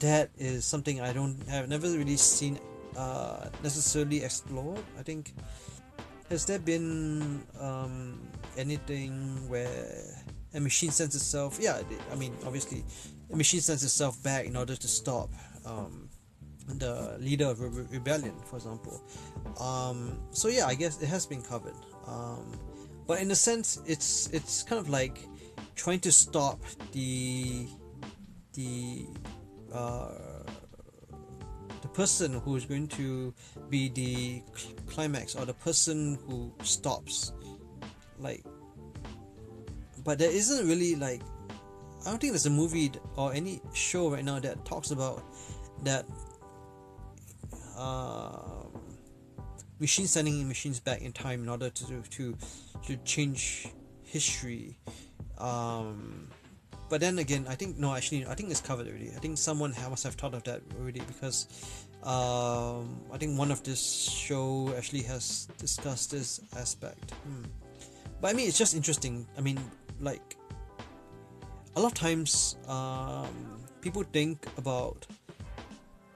[0.00, 2.58] that is something i don't have never really seen
[2.96, 5.32] uh, necessarily explored i think.
[6.30, 8.20] Has there been um,
[8.56, 10.14] anything where
[10.54, 11.58] a machine sends itself?
[11.60, 12.84] Yeah i mean obviously
[13.32, 15.30] a machine sends itself back in order to stop
[15.64, 16.08] um,
[16.78, 19.02] the leader of re- rebellion for example.
[19.60, 21.74] Um, so yeah i guess it has been covered.
[22.06, 22.58] Um,
[23.06, 25.18] but in a sense it's it's kind of like
[25.74, 26.60] trying to stop
[26.92, 27.66] the
[28.54, 29.06] the
[29.72, 30.10] uh,
[31.82, 33.32] the person who is going to
[33.68, 34.42] be the
[34.86, 37.32] climax or the person who stops.
[38.18, 38.44] Like
[40.04, 41.22] but there isn't really like
[42.06, 45.22] I don't think there's a movie or any show right now that talks about
[45.84, 46.06] that
[47.76, 48.70] um,
[49.78, 52.36] machines sending machines back in time in order to to
[52.86, 53.68] to change
[54.02, 54.78] history.
[55.38, 56.28] Um,
[56.88, 59.10] but then again, I think no, actually, I think it's covered already.
[59.14, 61.46] I think someone must have thought of that already because
[62.02, 67.12] um, I think one of this show actually has discussed this aspect.
[67.12, 67.44] Hmm.
[68.20, 69.26] But I mean, it's just interesting.
[69.38, 69.58] I mean,
[70.00, 70.36] like
[71.76, 73.28] a lot of times um,
[73.80, 75.06] people think about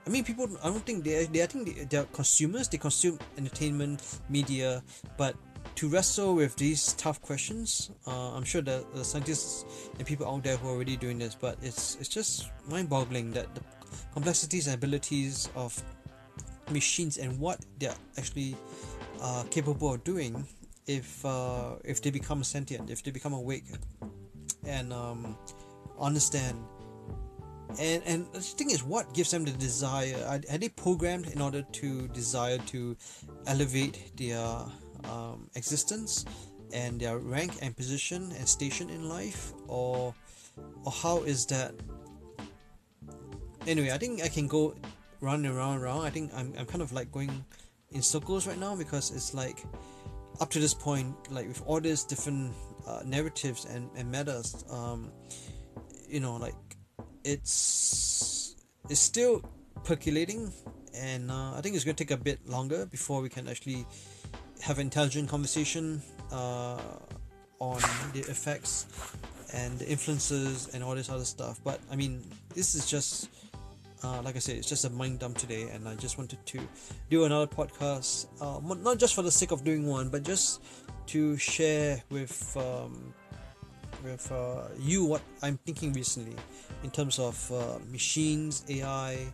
[0.06, 0.48] I mean, people.
[0.62, 1.24] I don't think they.
[1.24, 1.42] They.
[1.42, 2.68] I think they, they are consumers.
[2.68, 4.82] They consume entertainment, media.
[5.16, 5.34] But
[5.76, 9.64] to wrestle with these tough questions, uh, I'm sure that the scientists
[9.98, 11.34] and people out there who are already doing this.
[11.34, 13.62] But it's it's just mind-boggling that the
[14.12, 15.72] complexities and abilities of
[16.70, 18.56] machines and what they're actually
[19.22, 20.46] uh, capable of doing
[20.86, 23.64] if uh, if they become sentient, if they become awake,
[24.66, 25.36] and um,
[26.00, 26.58] understand.
[27.78, 30.14] And and the thing is, what gives them the desire?
[30.26, 32.96] Are, are they programmed in order to desire to
[33.46, 34.46] elevate their
[35.10, 36.24] um, existence
[36.72, 40.14] and their rank and position and station in life, or
[40.84, 41.74] or how is that?
[43.66, 44.74] Anyway, I think I can go
[45.20, 46.06] round and round and round.
[46.06, 47.44] I think I'm I'm kind of like going
[47.90, 49.64] in circles right now because it's like
[50.40, 52.52] up to this point, like with all these different
[52.86, 55.10] uh, narratives and, and metas, um,
[56.08, 56.54] you know, like
[57.24, 58.56] it's
[58.88, 59.42] it's still
[59.84, 60.52] percolating,
[60.94, 63.86] and uh, I think it's going to take a bit longer before we can actually
[64.62, 66.80] have intelligent conversation uh,
[67.58, 67.80] on
[68.12, 68.86] the effects
[69.52, 71.60] and the influences and all this other stuff.
[71.64, 72.22] But I mean,
[72.54, 73.28] this is just
[74.04, 76.60] uh, like I said, it's just a mind dump today, and I just wanted to
[77.08, 80.62] do another podcast, uh, not just for the sake of doing one, but just
[81.06, 83.14] to share with um,
[84.04, 86.36] with uh, you what I'm thinking recently
[86.82, 89.26] in terms of uh, machines, AI,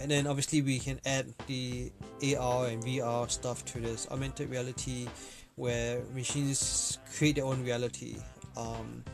[0.00, 1.92] and then obviously we can add the
[2.38, 5.08] AR and VR stuff to this augmented reality,
[5.56, 8.16] where machines create their own reality,
[8.56, 9.04] um,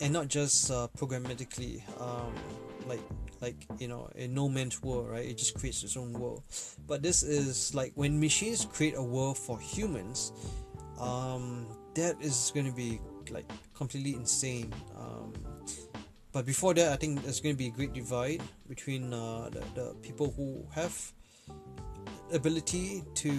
[0.00, 2.32] and not just uh, programmatically, um,
[2.86, 3.02] like
[3.40, 5.24] like you know a no man's world right?
[5.24, 6.42] It just creates its own world.
[6.86, 10.32] But this is like when machines create a world for humans
[11.00, 14.72] um, that is going to be like completely insane.
[14.96, 15.32] Um,
[16.32, 19.60] but before that i think there's going to be a great divide between uh, the,
[19.74, 21.12] the people who have
[22.32, 23.30] ability to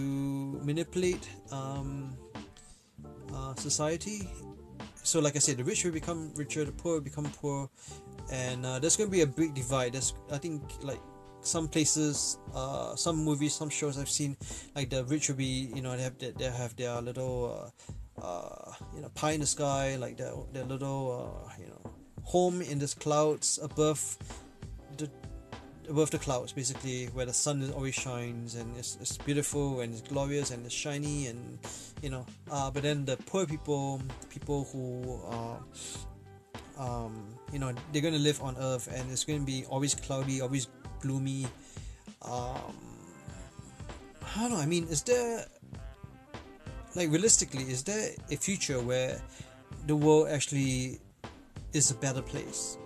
[0.63, 2.15] manipulate um,
[3.33, 4.29] uh, society.
[5.03, 7.69] So like i said the rich will become richer the poor become poor
[8.31, 9.93] and uh, there's going to be a big divide.
[9.93, 11.01] There's, I think, like
[11.41, 14.37] some places, uh, some movies, some shows I've seen,
[14.75, 17.71] like the rich will be, you know, they have their, they have their little,
[18.17, 21.91] uh, uh, you know, pie in the sky, like their their little, uh, you know,
[22.23, 24.17] home in the clouds above
[24.97, 25.09] the
[25.89, 30.01] above the clouds, basically, where the sun always shines and it's, it's beautiful and it's
[30.01, 31.59] glorious and it's shiny and
[32.01, 32.25] you know.
[32.49, 35.59] Uh, but then the poor people, people who are,
[36.77, 39.93] um, you know, they're going to live on Earth and it's going to be always
[39.93, 40.67] cloudy, always
[40.99, 41.45] gloomy.
[42.23, 42.75] Um,
[44.35, 44.57] I don't know.
[44.57, 45.45] I mean, is there
[46.95, 49.21] like realistically, is there a future where
[49.85, 50.99] the world actually
[51.73, 52.77] is a better place?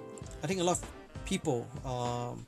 [0.43, 0.86] I think a lot of
[1.25, 2.45] people um,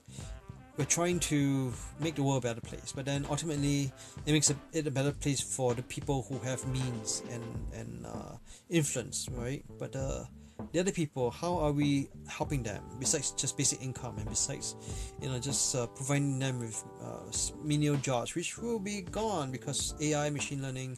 [0.80, 3.92] we're trying to make the world a better place, but then ultimately
[4.26, 8.36] it makes it a better place for the people who have means and and uh,
[8.70, 9.64] influence, right?
[9.78, 10.24] But uh,
[10.72, 14.76] the other people, how are we helping them besides just basic income and besides,
[15.22, 17.32] you know, just uh, providing them with uh,
[17.64, 20.98] menial jobs, which will be gone because AI, machine learning,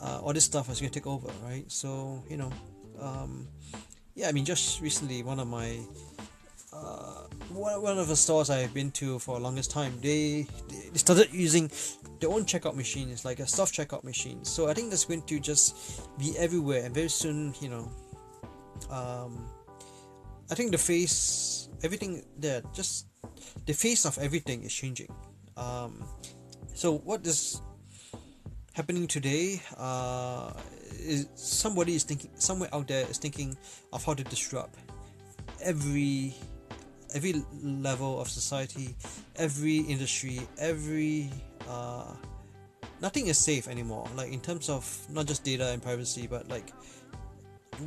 [0.00, 1.64] uh, all this stuff is going to take over, right?
[1.70, 2.50] So you know,
[3.00, 3.48] um,
[4.14, 5.78] yeah, I mean, just recently, one of my
[6.72, 11.32] uh, one of the stores I've been to for the longest time, they, they started
[11.32, 11.70] using
[12.20, 13.10] their own checkout machine.
[13.10, 14.44] It's like a self checkout machine.
[14.44, 17.90] So I think that's going to just be everywhere, and very soon, you know,
[18.90, 19.46] um,
[20.50, 23.06] I think the face, everything there, just
[23.66, 25.08] the face of everything is changing.
[25.56, 26.04] Um,
[26.74, 27.62] so what is
[28.74, 29.62] happening today?
[29.76, 30.52] Uh,
[30.98, 33.56] is somebody is thinking somewhere out there is thinking
[33.92, 34.78] of how to disrupt
[35.62, 36.34] every
[37.14, 38.94] every level of society,
[39.36, 41.30] every industry, every
[41.68, 42.12] uh,
[43.00, 44.06] nothing is safe anymore.
[44.16, 46.72] Like in terms of not just data and privacy, but like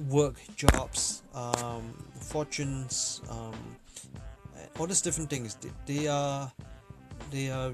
[0.09, 3.77] work, jobs, um, fortunes, um,
[4.79, 5.55] all these different things.
[5.55, 6.51] They, they are
[7.31, 7.73] they are.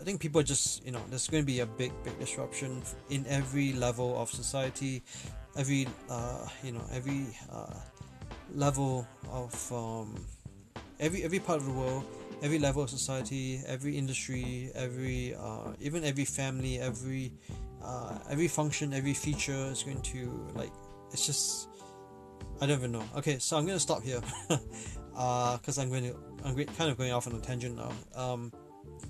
[0.00, 2.82] I think people are just you know there's going to be a big big disruption
[3.10, 5.02] in every level of society,
[5.56, 7.74] every uh, you know every uh,
[8.54, 10.14] level of um,
[11.00, 12.04] every every part of the world,
[12.42, 17.32] every level of society, every industry, every uh, even every family, every
[17.82, 20.72] uh, every function, every feature is going to like
[21.12, 21.68] it's just
[22.60, 23.04] I don't even know.
[23.16, 27.12] Okay, so I'm gonna stop here because uh, I'm going to I'm kind of going
[27.12, 27.92] off on a tangent now.
[28.14, 28.52] Um,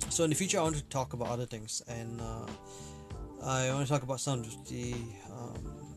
[0.09, 2.47] so in the future, I want to talk about other things, and uh,
[3.45, 4.95] I want to talk about some of the.
[5.31, 5.97] Um,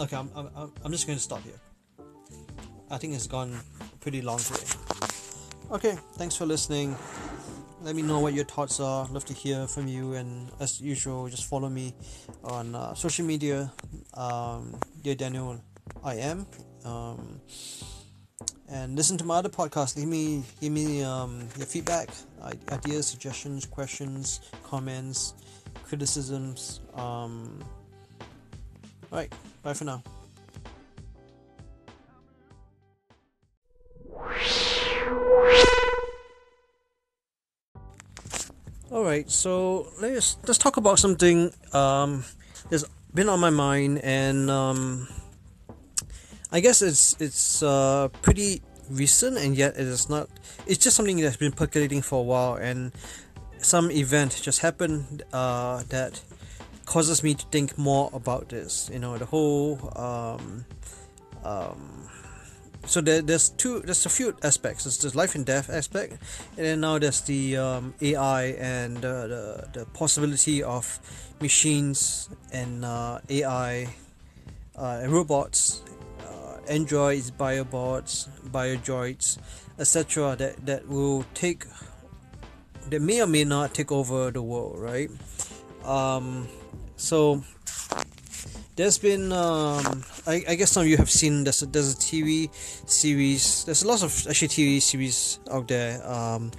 [0.00, 1.60] okay, I'm, I'm, I'm just going to stop here.
[2.90, 3.58] I think it's gone
[4.00, 4.66] pretty long today.
[5.70, 6.96] Okay, thanks for listening.
[7.84, 9.06] Let me know what your thoughts are.
[9.08, 10.14] Love to hear from you.
[10.14, 11.94] And as usual, just follow me
[12.42, 13.70] on uh, social media.
[14.14, 15.60] Um, Dear Daniel,
[16.02, 16.46] I am.
[16.86, 17.42] Um,
[18.70, 19.96] and listen to my other podcast.
[19.96, 22.08] Give me, give me um, your feedback,
[22.72, 25.34] ideas, suggestions, questions, comments,
[25.84, 26.80] criticisms.
[26.94, 27.62] Um,
[29.12, 30.02] all right, bye for now.
[38.90, 42.22] All right, so let's let's talk about something um,
[42.68, 45.08] that's been on my mind, and um,
[46.52, 50.28] I guess it's it's uh, pretty recent, and yet it is not.
[50.66, 52.92] It's just something that's been percolating for a while, and
[53.56, 56.20] some event just happened uh, that
[56.84, 58.90] causes me to think more about this.
[58.92, 60.66] You know, the whole um,
[61.42, 62.10] um,
[62.86, 64.84] so there, there's two there's a few aspects.
[64.84, 66.12] There's the life and death aspect
[66.56, 71.00] and then now there's the um, ai and uh, the, the possibility of
[71.40, 73.88] machines and uh, ai
[74.76, 75.82] uh, and robots
[76.20, 79.38] uh, androids biobots biodroids
[79.78, 81.64] etc that, that will take
[82.90, 85.10] that may or may not take over the world right?
[85.84, 86.48] Um,
[86.96, 87.42] so
[88.76, 91.96] there's been um, I, I guess some of you have seen there's a, there's a
[91.96, 92.52] TV
[92.88, 93.64] series.
[93.64, 96.04] There's lots of actually TV series out there.
[96.06, 96.50] Um,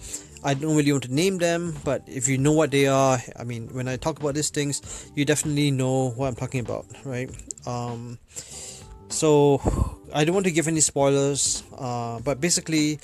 [0.43, 3.43] I don't really want to name them but if you know what they are I
[3.43, 7.31] mean when I talk about these things you definitely know what I'm talking about right?
[7.65, 8.19] Um,
[9.09, 9.59] so
[10.13, 12.99] I don't want to give any spoilers uh, but basically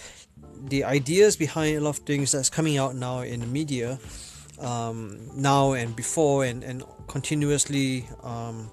[0.66, 3.98] the ideas behind a lot of things that's coming out now in the media
[4.60, 8.70] um, now and before and, and continuously um,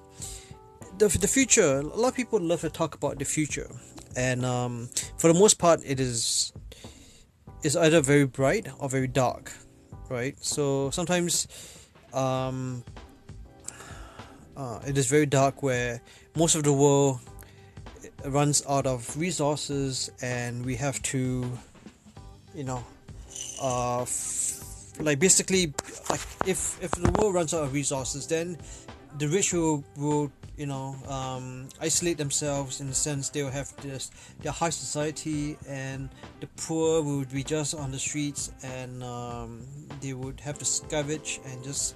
[0.99, 3.69] the, the future a lot of people love to talk about the future.
[4.15, 6.53] And um, for the most part it is
[7.63, 9.51] is either very bright or very dark
[10.09, 10.35] right?
[10.43, 11.47] So sometimes
[12.13, 12.83] um,
[14.57, 16.01] uh, it is very dark where
[16.35, 17.19] most of the world
[18.25, 21.49] runs out of resources and we have to
[22.53, 22.83] you know
[23.61, 25.73] uh, f- like basically
[26.09, 28.57] like if if the world runs out of resources then
[29.19, 33.73] the rich will will you know um, isolate themselves in the sense they will have
[33.77, 36.09] this their high society and
[36.41, 39.65] the poor would be just on the streets and um,
[40.01, 41.95] they would have to scavenge and just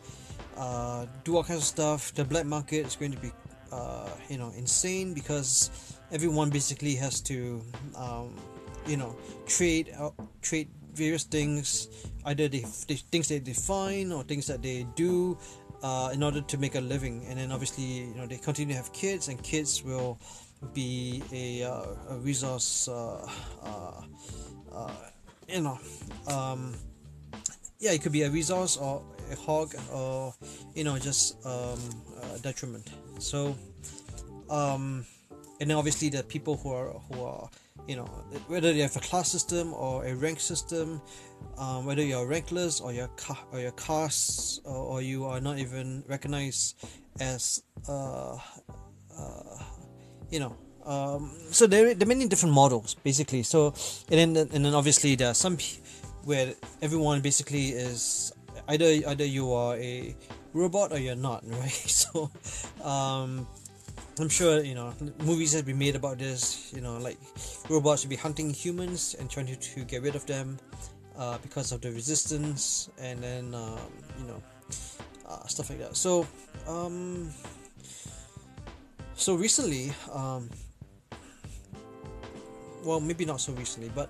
[0.58, 2.14] uh, do all kinds of stuff.
[2.14, 3.32] The black market is going to be
[3.72, 5.70] uh, you know insane because
[6.12, 7.62] everyone basically has to
[7.98, 8.36] um,
[8.88, 10.12] you know trade uh,
[10.42, 11.90] trade various things.
[12.26, 15.38] Either they, they things they define or things that they do
[15.84, 17.26] uh, in order to make a living.
[17.30, 20.18] And then obviously you know they continue to have kids and kids will
[20.74, 23.28] be a, uh, a resource uh,
[23.62, 24.02] uh,
[24.74, 24.92] uh
[25.50, 25.78] you know
[26.28, 26.74] um,
[27.80, 30.34] yeah it could be a resource or a hog or
[30.74, 31.80] you know just um,
[32.42, 32.90] detriment.
[33.20, 33.56] So
[34.50, 35.06] um,
[35.60, 37.50] and then obviously the people who are who are
[37.88, 38.06] you know
[38.48, 41.02] whether you have a class system or a rank system
[41.58, 45.60] um, whether you're rankless or you're ca- or your caste or, or, you are not
[45.60, 46.76] even recognized
[47.20, 48.38] as uh,
[49.18, 49.60] uh,
[50.32, 50.56] you know
[50.86, 53.44] um, so there, there are many different models basically.
[53.44, 53.74] So
[54.12, 55.58] and then and then obviously there are some
[56.24, 58.34] where everyone basically is
[58.68, 60.16] either either you are a
[60.54, 61.72] robot or you're not right?
[61.72, 62.32] So
[62.84, 63.48] um,
[64.20, 64.94] I'm sure you know
[65.26, 66.72] movies have been made about this.
[66.74, 67.18] You know, like
[67.70, 70.60] robots will be hunting humans and trying to, to get rid of them
[71.18, 73.80] uh, because of the resistance, and then um,
[74.20, 74.42] you know
[75.28, 75.98] uh, stuff like that.
[75.98, 76.28] So,
[76.68, 77.32] um,
[79.16, 80.50] so recently, um,
[82.84, 84.10] well, maybe not so recently, but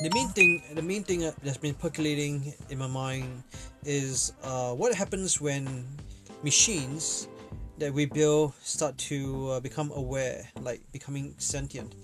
[0.00, 3.42] the main thing, the main thing that's been percolating in my mind
[3.84, 5.84] is uh, what happens when
[6.42, 7.28] machines
[7.78, 11.94] that we build start to uh, become aware, like becoming sentient.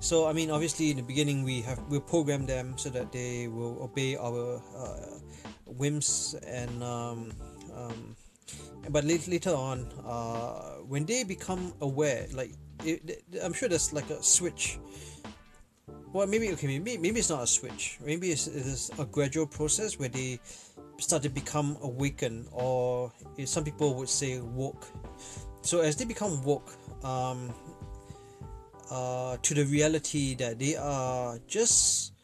[0.00, 3.48] So I mean, obviously in the beginning we have we program them so that they
[3.48, 5.18] will obey our uh,
[5.66, 7.32] whims and um,
[7.74, 8.16] um,
[8.90, 12.52] but later, on, uh, when they become aware, like
[12.84, 14.78] it, I'm sure there's like a switch.
[16.12, 17.98] Well, maybe okay, maybe maybe it's not a switch.
[18.04, 20.40] Maybe it's, it's a gradual process where they
[21.02, 23.12] start to become awakened, or
[23.44, 24.86] some people would say woke.
[25.62, 26.70] So as they become woke
[27.02, 27.52] um,
[28.90, 32.14] uh, to the reality that they are just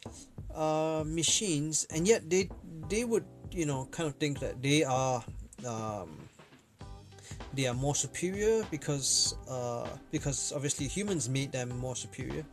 [0.54, 2.48] uh, machines, and yet they
[2.88, 5.24] they would you know kind of think that they are
[5.66, 6.28] um,
[7.54, 12.44] they are more superior because uh, because obviously humans made them more superior,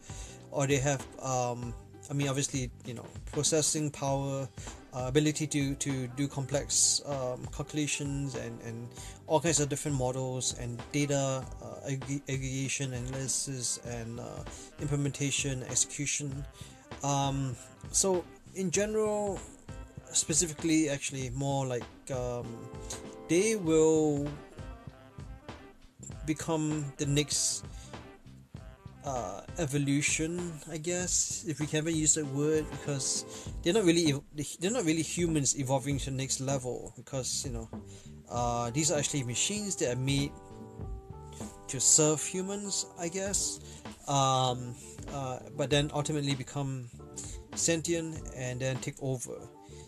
[0.51, 1.73] or they have um,
[2.09, 4.47] I mean obviously you know processing power
[4.95, 8.87] uh, ability to, to do complex um, calculations and, and
[9.27, 11.89] all kinds of different models and data uh,
[12.29, 14.23] aggregation analysis and uh,
[14.79, 16.45] implementation execution.
[17.03, 17.55] Um,
[17.91, 18.23] so
[18.55, 19.39] in general
[20.11, 22.47] specifically actually more like um,
[23.27, 24.27] they will
[26.25, 27.65] become the next
[29.05, 33.23] uh, evolution, I guess, if we can even use that word, because
[33.61, 34.19] they're not really
[34.59, 36.91] they're not really humans evolving to the next level.
[36.97, 37.69] Because you know,
[38.29, 40.31] uh, these are actually machines that are made
[41.67, 43.59] to serve humans, I guess.
[44.07, 44.75] Um,
[45.13, 46.89] uh, but then ultimately become
[47.53, 49.37] sentient and then take over.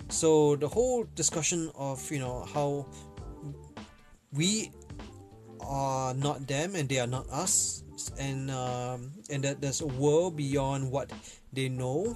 [0.10, 2.86] So the whole discussion of you know how
[4.32, 4.72] we
[5.60, 7.84] are not them and they are not us
[8.20, 11.12] and um, and that there's a world beyond what
[11.54, 12.16] they know.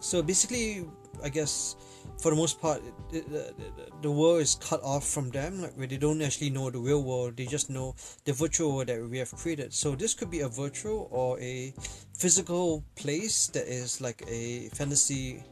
[0.00, 0.84] So basically
[1.22, 1.76] i guess
[2.20, 3.54] for the most part the,
[4.00, 7.02] the world is cut off from them like where they don't actually know the real
[7.02, 7.36] world.
[7.36, 7.94] They just know
[8.24, 9.72] the virtual world that we have created.
[9.72, 11.74] So this could be a virtual or a
[12.14, 15.42] physical place that is like a fantasy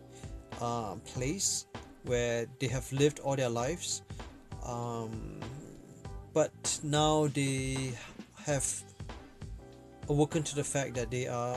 [0.60, 1.66] uh, place
[2.04, 4.02] where they have lived all their lives.
[4.64, 5.40] Um,
[6.32, 7.92] but now they
[8.46, 8.64] have
[10.11, 11.56] awoken to the fact that they are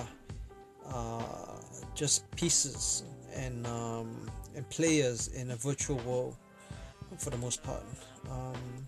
[0.88, 1.58] uh,
[1.95, 3.04] just pieces
[3.36, 6.38] and um, and players in a virtual world
[7.18, 7.84] for the most part.
[8.30, 8.88] Um,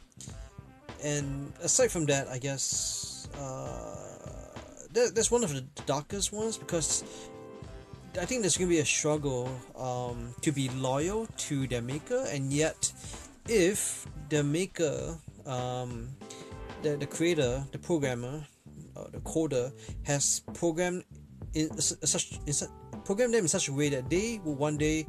[1.03, 4.53] and aside from that, I guess uh,
[4.93, 7.03] that, that's one of the darkest ones because
[8.19, 12.25] I think there's going to be a struggle um, to be loyal to their maker,
[12.29, 12.91] and yet
[13.49, 16.09] if the maker, um,
[16.81, 18.45] the, the creator, the programmer,
[18.95, 19.71] uh, the coder
[20.03, 21.03] has programmed
[21.53, 22.69] in such in such
[23.05, 25.05] them in such a way that they will one day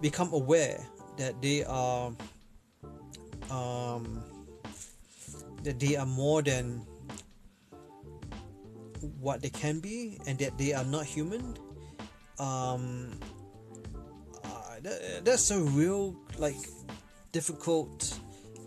[0.00, 0.78] become aware
[1.18, 2.12] that they are
[3.50, 4.22] um,
[5.62, 6.86] that they are more than
[9.20, 11.56] what they can be and that they are not human.
[12.38, 13.18] Um,
[14.44, 16.56] uh, that, that's a real like
[17.32, 18.18] difficult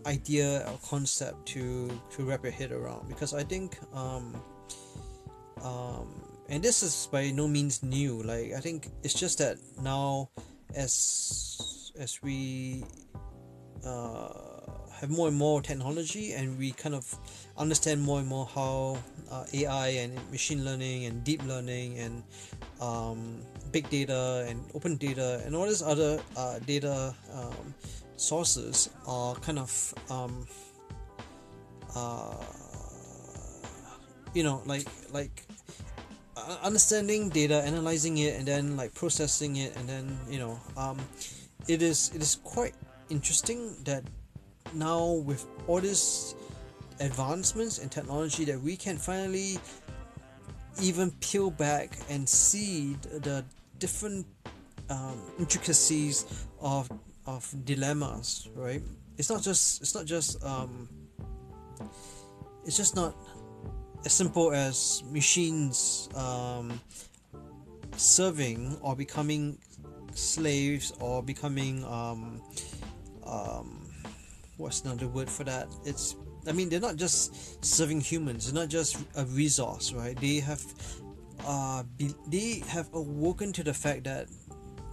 [0.05, 4.39] idea or concept to to wrap your head around because I think um,
[5.65, 6.07] um,
[6.47, 10.29] and this is by no means new like I think it's just that now
[10.75, 12.85] as as we
[13.83, 14.29] uh,
[14.99, 17.03] have more and more technology and we kind of
[17.57, 18.97] understand more and more how
[19.31, 22.23] uh, AI and machine learning and deep learning and
[22.79, 23.41] um,
[23.71, 27.73] big data and open data and all these other uh, data um,
[28.17, 30.45] sources are kind of um,
[31.95, 32.35] uh,
[34.33, 35.44] you know like like
[36.63, 40.97] understanding data analyzing it and then like processing it and then you know um,
[41.67, 42.73] it is it is quite
[43.09, 44.03] interesting that
[44.73, 46.35] now with all these
[46.99, 49.57] advancements and technology that we can finally
[50.81, 53.43] even peel back and see the
[53.79, 54.25] different
[54.89, 56.89] um, intricacies of
[57.25, 58.81] of dilemmas right?
[59.17, 60.89] It's not just it's not just um,
[62.65, 63.15] it's just not
[64.05, 66.79] as simple as machines um,
[67.97, 69.57] serving or becoming
[70.13, 72.41] slaves or becoming um,
[73.25, 73.89] um,
[74.57, 75.67] what's another word for that?
[75.85, 76.15] It's
[76.47, 78.45] I mean they're not just serving humans.
[78.45, 80.15] They're not just a resource, right?
[80.15, 80.63] They have
[81.45, 84.27] uh, be, they have awoken to the fact that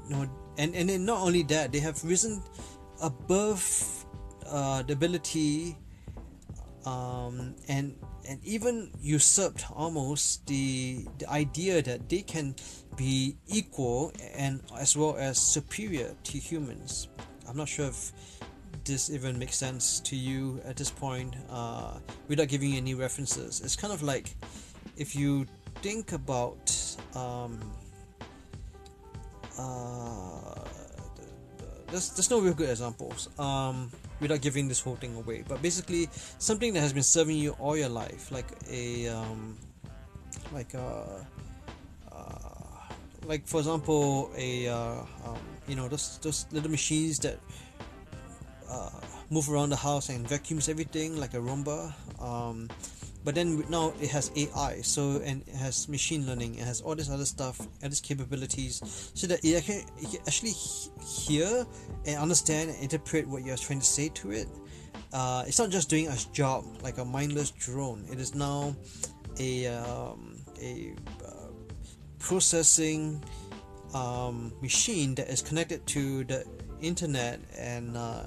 [0.09, 2.43] you know, and and then not only that, they have risen
[3.03, 3.63] above
[4.49, 5.77] uh, the ability
[6.87, 7.95] um, and
[8.29, 12.55] and even usurped almost the the idea that they can
[12.97, 17.09] be equal and as well as superior to humans.
[17.49, 18.13] I'm not sure if
[18.85, 21.99] this even makes sense to you at this point uh,
[22.29, 23.61] without giving any references.
[23.61, 24.35] It's kind of like
[24.97, 25.47] if you
[25.83, 27.59] think about um,
[29.59, 30.65] uh,
[31.89, 33.91] there's, there's no real good examples um,
[34.23, 35.45] without giving this whole thing away.
[35.47, 36.09] But basically
[36.39, 39.59] something that has been serving you all your life like a um,
[40.55, 41.27] like a
[42.11, 42.95] uh,
[43.27, 47.39] like for example a uh, um, you know those those little machines that
[48.71, 48.91] uh,
[49.29, 51.93] move around the house and vacuums everything like a Roomba
[52.23, 52.71] um,
[53.25, 56.95] but then now it has AI so and it has machine learning it has all
[56.95, 60.55] this other stuff and its capabilities so that it can, it can actually
[61.05, 61.67] hear
[62.07, 64.49] and understand and interpret what you're trying to say to it.
[65.13, 68.05] Uh, it's not just doing a job like a mindless drone.
[68.11, 68.75] It is now
[69.39, 70.95] a um, a
[71.25, 71.49] uh,
[72.19, 73.23] processing
[73.95, 76.45] um, machine that is connected to the
[76.81, 78.23] internet and uh,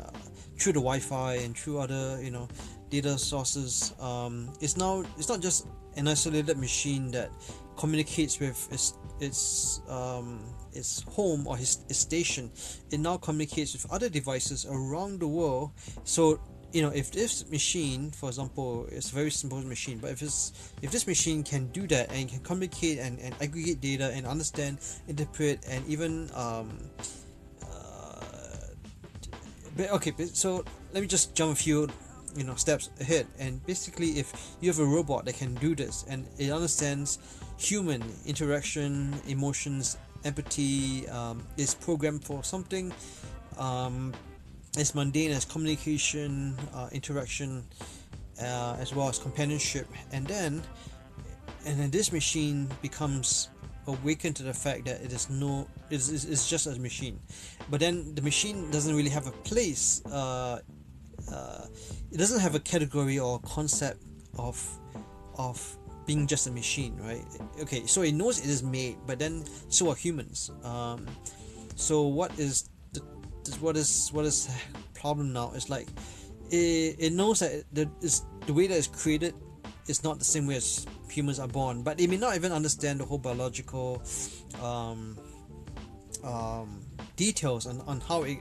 [0.58, 2.48] through the Wi-Fi and through other you know
[2.90, 5.68] data sources um, it's now it's not just
[5.98, 7.32] an isolated machine that
[7.78, 10.40] communicates with its its um,
[10.74, 12.52] its home or its, its station.
[12.92, 15.72] It now communicates with other devices around the world.
[16.04, 16.40] So
[16.74, 20.74] you know if this machine for example is a very simple machine but if it's
[20.82, 24.78] if this machine can do that and can communicate and, and aggregate data and understand
[25.08, 26.78] interpret and even um,
[27.64, 28.20] uh,
[29.78, 31.88] but okay so let me just jump a few
[32.36, 33.28] you know steps ahead.
[33.40, 37.20] And basically if you have a robot that can do this and it understands
[37.58, 42.92] human interaction emotions empathy um, is programmed for something
[43.58, 44.14] um,
[44.78, 47.64] as mundane as communication, uh, interaction,
[48.42, 50.62] uh, as well as companionship, and then
[51.66, 53.50] and then this machine becomes
[53.88, 57.20] awakened to the fact that it is no it is it's just a machine.
[57.70, 60.60] But then the machine doesn't really have a place uh,
[61.32, 61.66] uh,
[62.12, 64.04] it doesn't have a category or concept
[64.38, 64.58] of
[65.38, 67.26] of being just a machine right?
[67.62, 70.52] Okay so it knows it is made but then so are humans.
[70.64, 71.08] Um,
[71.76, 72.70] so what is
[73.60, 74.50] what is what is
[74.94, 75.88] problem now is like
[76.50, 77.90] it, it knows that the
[78.46, 79.34] the way that it's created
[79.88, 83.00] is not the same way as humans are born but it may not even understand
[83.00, 84.02] the whole biological
[84.62, 85.18] um,
[86.24, 86.82] um,
[87.16, 88.40] details on, on how it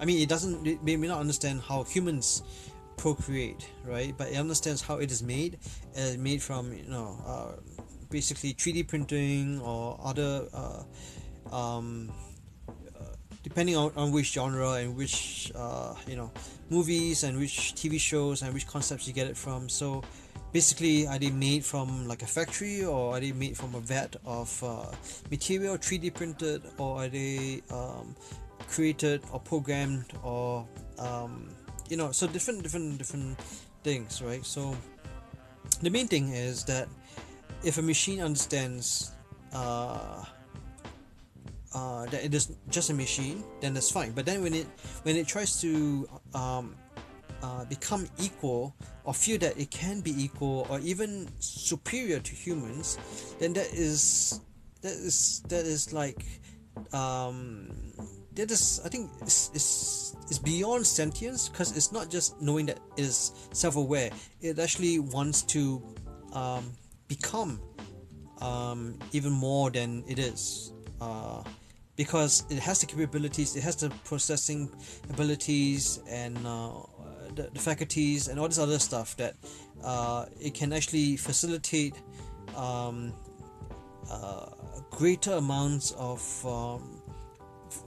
[0.00, 2.42] I mean it doesn't it may not understand how humans
[2.96, 5.58] procreate right but it understands how it is made
[5.96, 7.52] uh, made from you know uh,
[8.10, 10.82] basically 3d printing or other uh,
[11.54, 12.12] um,
[13.44, 16.32] depending on, on which genre and which uh, you know
[16.70, 19.68] movies and which TV shows and which concepts you get it from.
[19.68, 20.02] So
[20.52, 24.16] basically, are they made from like a factory or are they made from a vat
[24.24, 24.90] of uh,
[25.30, 28.16] material 3D printed or are they um,
[28.74, 30.66] created or programmed or
[30.98, 31.48] um,
[31.88, 33.38] you know so different different different
[33.82, 34.76] things right so
[35.82, 36.88] the main thing is that
[37.62, 39.12] if a machine understands
[39.52, 40.24] uh,
[41.74, 44.12] uh, that it is just a machine, then that's fine.
[44.12, 44.66] But then when it
[45.02, 46.76] when it tries to um,
[47.42, 52.98] uh, become equal or feel that it can be equal or even superior to humans,
[53.38, 54.40] then that is
[54.82, 56.24] that is that is like
[56.92, 57.70] um,
[58.34, 62.78] that is I think is is is beyond sentience because it's not just knowing that
[62.96, 64.10] it is self-aware.
[64.40, 65.82] It actually wants to
[66.32, 66.72] um,
[67.08, 67.60] become
[68.40, 70.72] um, even more than it is.
[71.00, 71.42] Uh,
[71.96, 74.68] because it has the capabilities, it has the processing
[75.10, 76.70] abilities and uh,
[77.34, 79.36] the, the, faculties and all this other stuff that
[79.84, 81.94] uh, it can actually facilitate
[82.56, 83.12] um,
[84.10, 84.46] uh,
[84.90, 86.93] greater amounts of um,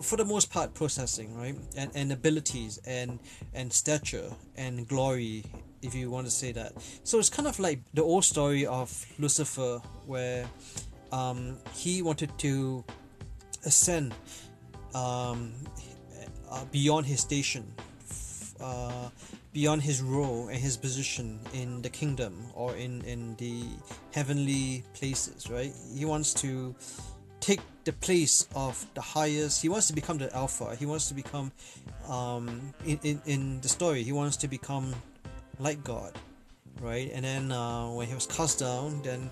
[0.02, 3.20] for the most part processing right and, and abilities and
[3.54, 5.44] and stature and glory
[5.82, 6.74] if you want to say that
[7.04, 10.46] so it's kind of like the old story of lucifer where
[11.12, 12.84] um, he wanted to
[13.66, 14.14] ascend
[14.94, 15.54] um,
[16.52, 17.74] uh, beyond his station
[18.60, 19.10] uh,
[19.54, 23.64] beyond his role and his position in the kingdom or in, in the
[24.14, 25.74] heavenly places, right?
[25.96, 26.76] He wants to
[27.48, 29.62] take the place of the highest.
[29.62, 30.76] He wants to become the alpha.
[30.76, 31.54] He wants to become,
[32.10, 34.94] um, in, in, in the story, he wants to become
[35.58, 36.12] like God,
[36.82, 37.10] right?
[37.14, 39.32] And then uh, when he was cast down, then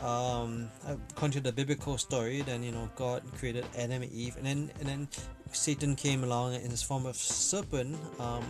[0.00, 4.46] um, according to the biblical story, then you know God created Adam and Eve, and
[4.46, 5.08] then and then
[5.52, 8.44] Satan came along in his form of serpent um,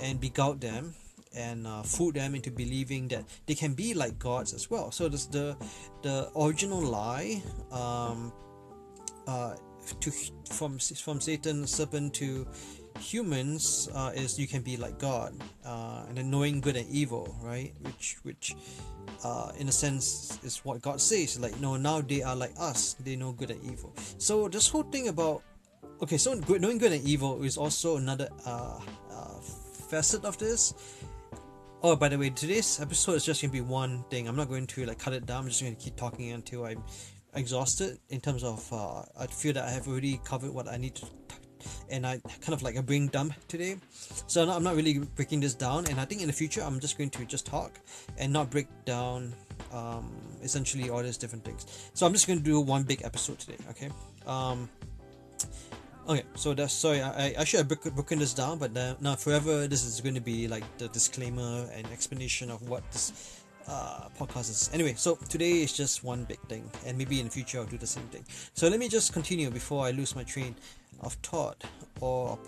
[0.00, 0.94] and beguiled them
[1.36, 4.90] and uh, fooled them into believing that they can be like gods as well.
[4.90, 5.56] So this, the
[6.00, 8.32] the original lie um,
[9.26, 9.54] uh,
[10.00, 10.10] to
[10.50, 12.46] from from Satan serpent to
[12.98, 17.36] humans uh, is you can be like God uh, and then knowing good and evil,
[17.42, 17.72] right?
[17.82, 18.56] Which which
[19.24, 21.38] uh, in a sense is what God says.
[21.38, 22.94] Like no, now they are like us.
[23.00, 23.92] They know good and evil.
[24.18, 25.42] So this whole thing about
[26.02, 28.80] okay, so good, knowing good and evil is also another uh,
[29.12, 29.38] uh,
[29.88, 30.74] facet of this.
[31.82, 34.26] Oh, by the way, today's episode is just gonna be one thing.
[34.26, 35.44] I'm not going to like cut it down.
[35.44, 36.82] I'm just gonna keep talking until I'm
[37.36, 37.98] exhausted.
[38.10, 41.06] In terms of, uh, I feel that I have already covered what I need to,
[41.90, 43.76] and I kind of like a brain dump today.
[44.26, 45.86] So I'm not, really breaking this down.
[45.86, 47.78] And I think in the future, I'm just going to just talk
[48.18, 49.34] and not break down
[49.72, 50.12] um,
[50.42, 51.90] essentially all these different things.
[51.94, 53.58] So I'm just going to do one big episode today.
[53.70, 53.90] Okay.
[54.26, 54.68] Um,
[56.08, 57.02] Okay, so that's sorry.
[57.02, 60.20] I, I should have broken this down, but uh, now forever this is going to
[60.20, 64.08] be like the disclaimer and explanation of what this uh.
[64.72, 67.78] Anyway, so today is just one big thing, and maybe in the future I'll do
[67.78, 68.24] the same thing.
[68.54, 70.54] So let me just continue before I lose my train
[71.00, 71.62] of thought
[72.00, 72.38] or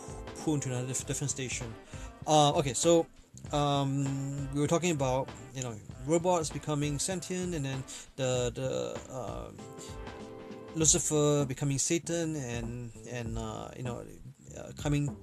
[0.42, 1.72] pull into another different station.
[2.26, 3.06] Uh, okay, so
[3.52, 5.74] um, we were talking about you know
[6.06, 7.84] robots becoming sentient, and then
[8.16, 9.56] the the um,
[10.74, 14.02] Lucifer becoming Satan and and uh, you know
[14.58, 15.16] uh, coming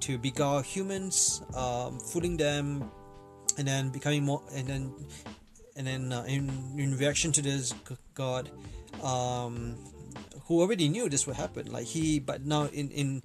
[0.00, 2.90] to beguile humans, um, fooling them,
[3.58, 4.92] and then becoming more and then
[5.76, 7.74] and then uh, in in reaction to this,
[8.14, 8.50] God,
[9.02, 9.76] um,
[10.46, 13.22] who already knew this would happen, like he, but now in in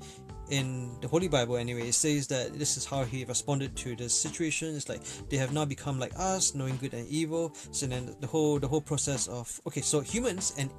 [0.50, 4.10] in the Holy Bible anyway, it says that this is how he responded to the
[4.10, 4.76] situation.
[4.76, 7.54] It's like they have now become like us, knowing good and evil.
[7.72, 10.72] So then the whole the whole process of okay, so humans and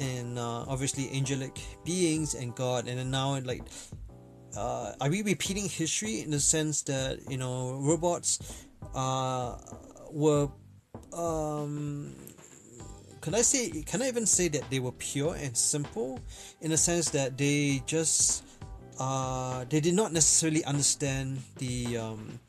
[0.00, 3.62] and uh, obviously angelic beings and God, and then now like,
[4.56, 9.56] uh, are we repeating history in the sense that you know robots uh,
[10.10, 10.48] were
[11.12, 12.14] um,
[13.20, 16.20] can I say can I even say that they were pure and simple?
[16.60, 18.44] In the sense that they just
[18.98, 22.40] uh, they did not necessarily understand the um,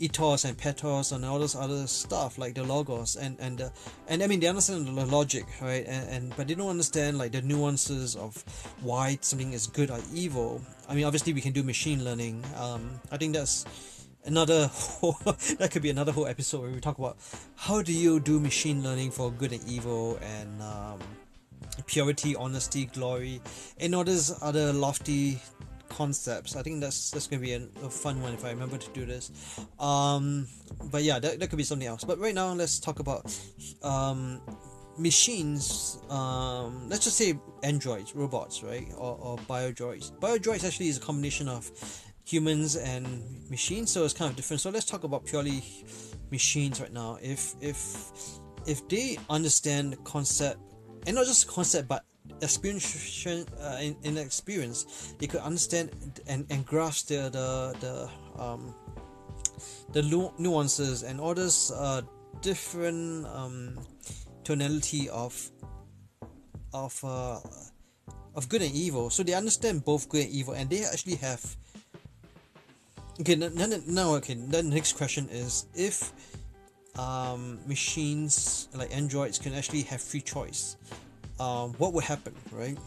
[0.00, 3.70] ethos and pathos and all this other stuff like the logos and and
[4.08, 5.84] and I mean they understand the logic right?
[5.86, 8.42] And, and but they don't understand like the nuances of
[8.80, 10.62] why something is good or evil.
[10.88, 12.44] I mean obviously we can do machine learning.
[12.56, 13.64] Um, I think that's
[14.24, 15.18] another whole,
[15.58, 17.16] that could be another whole episode where we talk about
[17.56, 20.98] how do you do machine learning for good and evil and um,
[21.86, 23.40] purity honesty glory
[23.78, 25.40] and all these other lofty
[25.98, 26.54] concepts.
[26.54, 29.04] I think that's that's gonna be a, a fun one if I remember to do
[29.04, 29.24] this.
[29.80, 30.46] Um,
[30.92, 32.04] but yeah, that, that could be something else.
[32.04, 33.22] But right now, let's talk about
[33.82, 34.40] um,
[34.96, 35.98] machines.
[36.08, 40.12] Um, let's just say androids, robots, right, or, or biodroids.
[40.20, 41.68] Biodroids actually is a combination of
[42.24, 43.04] humans and
[43.50, 44.60] machines, so it's kind of different.
[44.60, 45.64] So let's talk about purely
[46.30, 47.18] machines right now.
[47.20, 47.82] If if
[48.66, 50.60] if they understand the concept,
[51.06, 52.04] and not just concept, but
[52.40, 55.90] experience uh, in, in experience they could understand
[56.26, 58.74] and, and grasp the the, the um
[59.92, 60.02] the
[60.38, 62.02] nuances and all this uh,
[62.42, 63.78] different um,
[64.44, 65.50] tonality of
[66.72, 67.40] of uh,
[68.34, 69.10] of good and evil.
[69.10, 71.56] So they understand both good and evil and they actually have
[73.20, 76.12] okay then now okay the next question is if
[76.96, 80.76] um, machines like androids can actually have free choice
[81.40, 82.78] um, what would happen right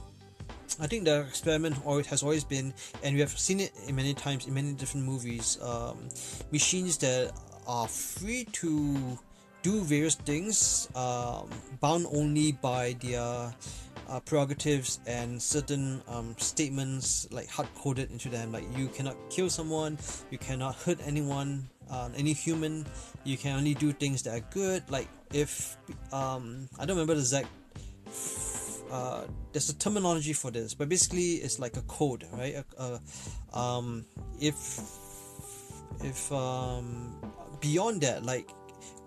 [0.80, 1.76] I think the experiment
[2.08, 2.74] has always been,
[3.04, 5.60] and we have seen it many times in many different movies.
[5.62, 6.08] Um,
[6.52, 7.34] machines that
[7.68, 9.20] are free to
[9.62, 11.49] do various things, um,
[11.82, 13.54] bound only by their
[14.10, 18.52] uh, prerogatives and certain um, statements like hard coded into them.
[18.52, 19.97] Like you cannot kill someone,
[20.32, 22.86] you cannot hurt anyone, uh, any human.
[23.24, 24.84] You can only do things that are good.
[24.89, 25.78] Like if
[26.12, 27.47] um, I don't remember the exact.
[28.91, 32.64] Uh, there's a terminology for this, but basically it's like a code, right?
[33.53, 34.05] Um,
[34.39, 34.82] if
[36.03, 37.16] if um,
[37.62, 38.49] beyond that, like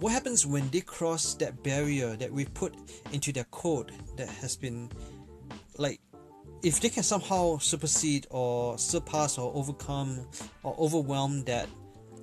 [0.01, 2.75] what happens when they cross that barrier that we put
[3.13, 4.89] into their code that has been
[5.79, 6.01] like
[6.63, 10.27] if they can somehow supersede or surpass or overcome
[10.63, 11.69] or overwhelm that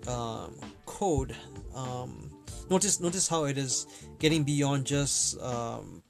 [0.08, 0.56] um,
[0.86, 1.36] code
[1.76, 2.30] um,
[2.70, 3.88] notice notice how it is
[4.20, 6.02] getting beyond just um,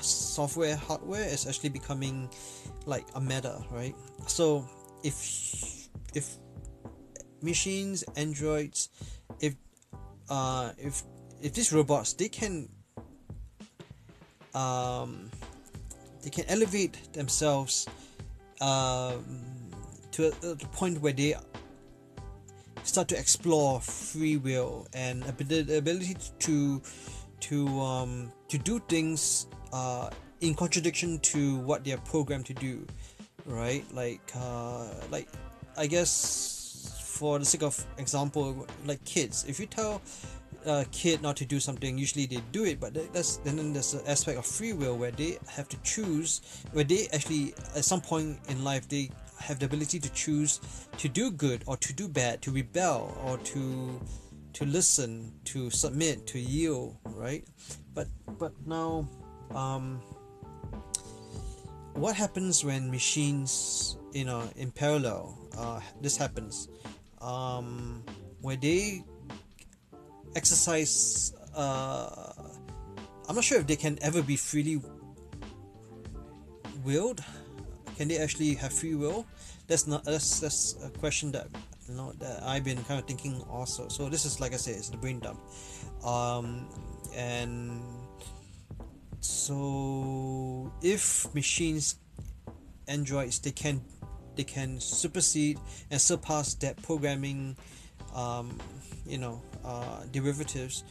[0.00, 2.28] software hardware is actually becoming
[2.86, 3.94] like a meta right?
[4.26, 4.68] So
[5.02, 6.36] if if
[7.42, 8.88] machines androids
[9.40, 9.54] if
[10.28, 11.02] uh, if
[11.42, 12.68] if these robots they can
[14.54, 15.30] um,
[16.22, 17.86] they can elevate themselves
[18.60, 19.70] um,
[20.12, 21.36] to a, a point where they
[22.82, 26.80] start to explore free will and the ability to
[27.40, 30.10] to um, to do things uh,
[30.40, 32.86] in contradiction to what they are programmed to do,
[33.46, 33.84] right?
[33.92, 35.28] Like uh, like
[35.76, 40.02] I guess for the sake of example, like kids, if you tell
[40.66, 44.02] a kid not to do something, usually they do it, but that's then there's an
[44.06, 46.40] aspect of free will where they have to choose,
[46.72, 50.60] where they actually at some point in life they have the ability to choose
[50.98, 54.00] to do good or to do bad, to rebel or to
[54.54, 57.44] to listen, to submit, to yield, right?
[57.94, 58.08] But
[58.38, 59.08] but now,
[59.54, 60.00] um,
[61.94, 66.68] what happens when machines, you know, in parallel, uh, this happens
[67.20, 68.02] um,
[68.40, 69.02] where they
[70.34, 71.34] exercise.
[71.54, 72.32] Uh,
[73.28, 74.80] I'm not sure if they can ever be freely
[76.84, 77.24] willed.
[77.96, 79.26] Can they actually have free will?
[79.66, 81.48] That's not that's that's a question that
[81.88, 83.88] you know that I've been kind of thinking also.
[83.88, 85.40] So this is like I say it's the brain dump,
[86.04, 86.68] um,
[87.16, 87.80] and
[89.26, 91.96] so if machines,
[92.86, 93.82] androids, they can
[94.36, 95.58] they can supersede
[95.90, 97.56] and surpass that programming
[98.14, 98.58] um,
[99.06, 100.84] you know uh, derivatives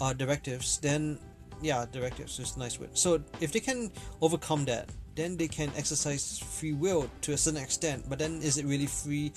[0.00, 1.18] uh, directives then
[1.62, 2.90] yeah directives is nice word.
[2.92, 7.62] So if they can overcome that then they can exercise free will to a certain
[7.62, 9.32] extent but then is it really free?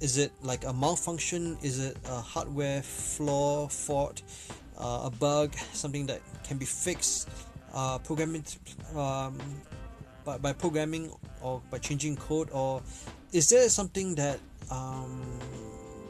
[0.00, 1.56] Is it like a malfunction?
[1.62, 4.22] Is it a hardware flaw fault
[4.78, 7.28] uh, a bug something that can be fixed
[7.72, 8.44] uh, programming
[8.94, 9.38] um,
[10.24, 12.82] by, by programming or by changing code or
[13.32, 14.38] is there something that
[14.70, 15.22] um,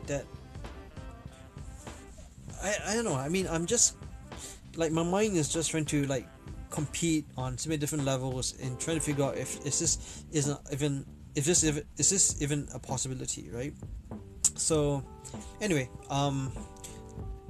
[0.06, 0.24] that
[2.62, 3.14] I, I don't know.
[3.14, 3.96] I mean I'm just
[4.76, 6.28] like my mind is just trying to like
[6.70, 10.58] compete on so many different levels and trying to figure out if is this isn't
[10.72, 11.04] even
[11.34, 13.74] if this if, is this even a possibility right?
[14.56, 15.02] So
[15.60, 16.52] anyway um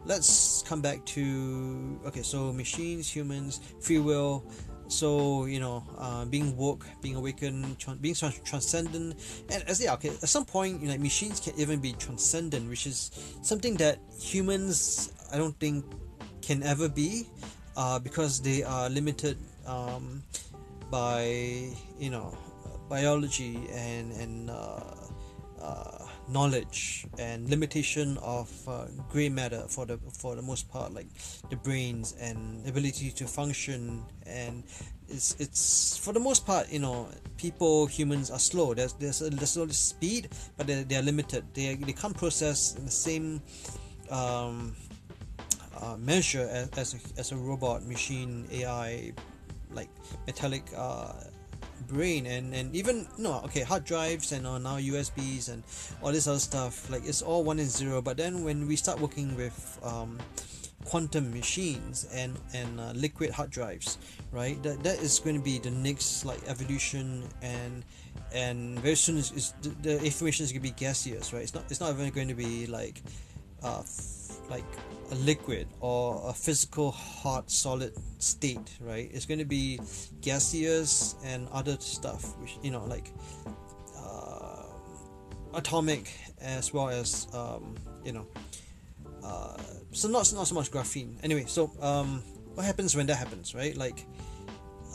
[0.04, 4.44] let's come back to okay so machines humans free will.
[4.88, 9.16] So you know uh, being woke being awakened being trans- transcendent.
[9.50, 12.86] And as yeah okay at some point you know machines can even be transcendent which
[12.86, 13.10] is
[13.42, 15.84] something that humans i don't think
[16.42, 17.26] can ever be
[17.76, 20.22] uh, because they are limited um,
[20.90, 22.36] by you know
[22.88, 24.84] biology and and uh,
[25.62, 31.08] uh knowledge and limitation of uh, gray matter for the for the most part like
[31.50, 34.02] the brains and ability to function.
[34.26, 34.64] And
[35.08, 38.74] it's it's for the most part you know people humans are slow.
[38.74, 41.44] There's there's a there's a speed but they're, they're limited.
[41.54, 43.42] They, they can't process in the same
[44.10, 44.74] um,
[45.80, 49.12] uh, measure as, as a, as a robot machine AI
[49.74, 49.88] like
[50.26, 51.12] metallic uh,
[51.86, 55.62] brain and and even no okay hard drives and uh, now USBs and
[56.02, 58.02] all this other stuff like it's all one and zero.
[58.02, 60.18] But then when we start working with um,
[60.84, 63.98] quantum machines and and uh, liquid hard drives
[64.32, 67.84] right that that is going to be the next like evolution and
[68.32, 71.42] and very soon is, the, the, information is going to be gaseous right?
[71.42, 73.02] It's not it's not even going to be like
[73.62, 74.64] uh f- like
[75.12, 79.10] a liquid or a physical hard solid state right?
[79.12, 79.78] It's going to be
[80.22, 83.12] gaseous and other stuff which you know like
[83.96, 84.64] uh,
[85.54, 86.10] atomic
[86.40, 88.26] as well as um, you know
[89.22, 89.56] uh,
[89.92, 91.18] so not not so much graphene.
[91.22, 92.22] Anyway so um,
[92.54, 93.76] what happens when that happens right?
[93.76, 94.06] Like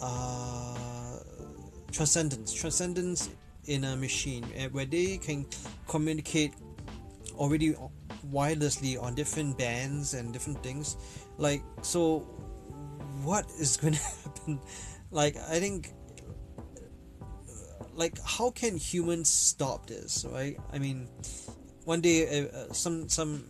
[0.02, 1.20] uh,
[1.92, 2.54] transcendence.
[2.54, 3.30] Transcendence
[3.66, 5.46] in a machine eh, where they can
[5.88, 6.54] communicate
[7.36, 7.76] already
[8.32, 10.98] wirelessly on different bands and different things.
[11.38, 12.20] Like so
[13.24, 14.60] what is going to happen?
[15.12, 15.94] Like i think
[17.96, 20.58] like how can humans stop this right?
[20.72, 21.08] I mean
[21.86, 23.44] one day uh, uh some some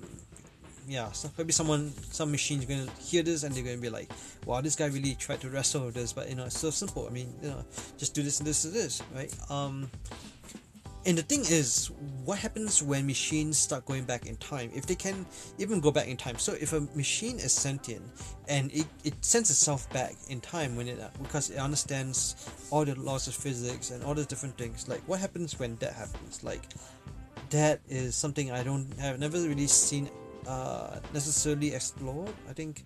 [0.87, 4.09] yeah so maybe someone some machine's gonna hear this and they're gonna be like
[4.45, 7.07] wow this guy really tried to wrestle with this but you know it's so simple.
[7.07, 7.65] I mean you know
[7.97, 9.33] just do this and this and this right?
[9.49, 9.89] Um
[11.05, 11.91] and the thing is,
[12.25, 14.71] what happens when machines start going back in time?
[14.73, 15.25] If they can
[15.57, 16.37] even go back in time.
[16.37, 18.03] So if a machine is sentient
[18.49, 22.35] and it, it sends itself back in time when it because it understands
[22.71, 25.93] all the laws of physics and all the different things, like what happens when that
[25.93, 26.43] happens?
[26.43, 26.63] Like
[27.51, 30.09] that is something I don't have never really seen
[30.45, 32.33] uh, necessarily explored.
[32.49, 32.83] I think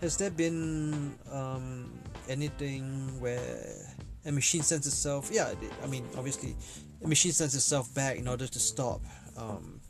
[0.00, 1.92] has there been um,
[2.28, 5.28] anything where a machine sends itself?
[5.30, 5.52] Yeah,
[5.82, 6.56] I mean obviously
[7.00, 9.00] the machine sends itself back in order to stop
[9.36, 9.80] um,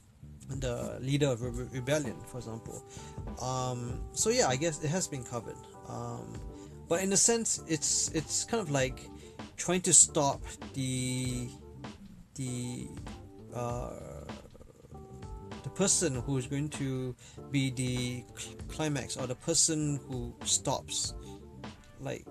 [0.49, 2.85] the leader of re- rebellion, for example.
[3.41, 5.57] Um, so yeah, I guess it has been covered.
[5.89, 6.41] Um,
[6.89, 9.01] but in a sense, it's it's kind of like
[9.57, 10.41] trying to stop
[10.75, 11.49] the
[12.35, 12.89] the
[13.55, 13.91] uh,
[15.63, 17.15] the person who is going to
[17.51, 21.15] be the cl- climax or the person who stops,
[22.01, 22.27] like.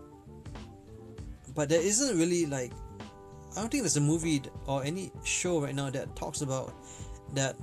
[1.53, 2.71] But there isn't really like
[3.57, 6.75] I don't think there's a movie or any show right now that talks about
[7.33, 7.55] that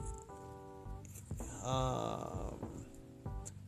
[1.64, 2.50] uh,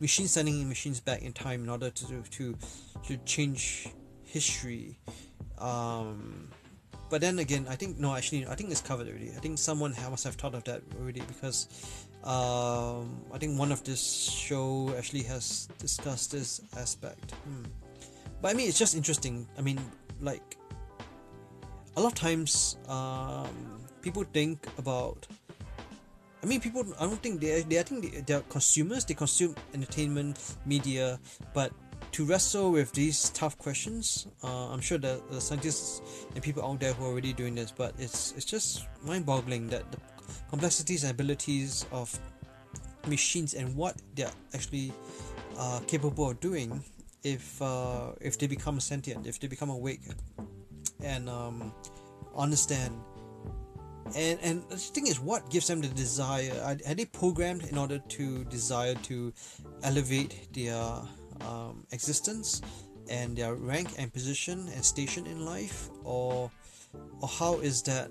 [0.01, 2.57] machines sending machines back in time in order to to
[3.05, 3.87] to change
[4.25, 4.99] history.
[5.57, 6.49] Um,
[7.09, 9.31] but then again, I think no, actually, I think it's covered already.
[9.31, 11.67] I think someone must have thought of that already because
[12.25, 17.31] um, I think one of this show actually has discussed this aspect.
[17.31, 17.63] Hmm.
[18.41, 19.47] But I mean, it's just interesting.
[19.57, 19.79] I mean,
[20.19, 20.57] like
[21.97, 23.49] a lot of times um,
[24.01, 25.27] people think about
[26.43, 26.85] I mean, people.
[26.99, 27.63] I don't think they.
[27.63, 29.03] they I think they, they're consumers.
[29.03, 31.19] They consume entertainment, media,
[31.53, 31.73] but
[32.11, 36.01] to wrestle with these tough questions, uh, I'm sure that the scientists
[36.35, 37.73] and people out there who are already doing this.
[37.75, 39.97] But it's it's just mind-boggling that the
[40.49, 42.17] complexities and abilities of
[43.07, 44.93] machines and what they're actually
[45.57, 46.83] uh, capable of doing
[47.23, 50.01] if uh, if they become sentient, if they become awake,
[51.03, 51.73] and um,
[52.35, 52.99] understand.
[54.15, 56.53] And and the thing is, what gives them the desire?
[56.63, 59.33] Are, are they programmed in order to desire to
[59.83, 60.79] elevate their
[61.41, 62.61] um, existence
[63.09, 66.49] and their rank and position and station in life, or
[67.21, 68.09] or how is that?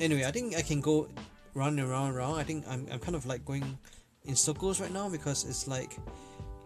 [0.00, 1.08] Anyway, I think I can go
[1.54, 2.40] round and round and round.
[2.40, 3.78] I think I'm, I'm kind of like going
[4.24, 5.96] in circles right now because it's like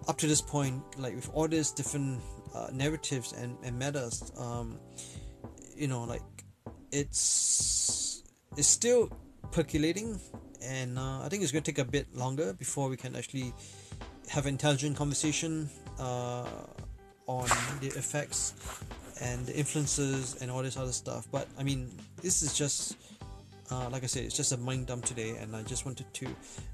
[0.09, 2.21] up to this point, like with all these different
[2.55, 4.79] uh, narratives and, and matters, um,
[5.77, 6.23] you know, like
[6.93, 8.23] it's
[8.57, 9.09] it's still
[9.53, 10.21] percolating,
[10.63, 13.55] and uh, I think it's going to take a bit longer before we can actually
[14.29, 16.45] have intelligent conversation uh,
[17.27, 17.49] on
[17.81, 18.55] the effects
[19.21, 21.29] and the influences and all this other stuff.
[21.31, 21.91] But I mean,
[22.23, 22.97] this is just.
[23.71, 26.27] Uh, like I said, it's just a mind dump today, and I just wanted to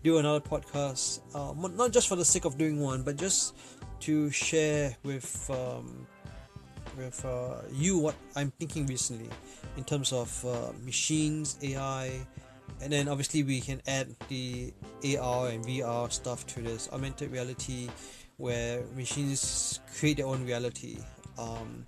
[0.04, 3.56] do another podcast, uh, not just for the sake of doing one, but just
[4.00, 6.06] to share with um,
[6.96, 9.30] with uh, you what I'm thinking recently
[9.76, 12.12] in terms of uh, machines, AI,
[12.80, 14.72] and then obviously we can add the
[15.18, 17.88] AR and VR stuff to this augmented reality,
[18.36, 20.98] where machines create their own reality,
[21.38, 21.84] um,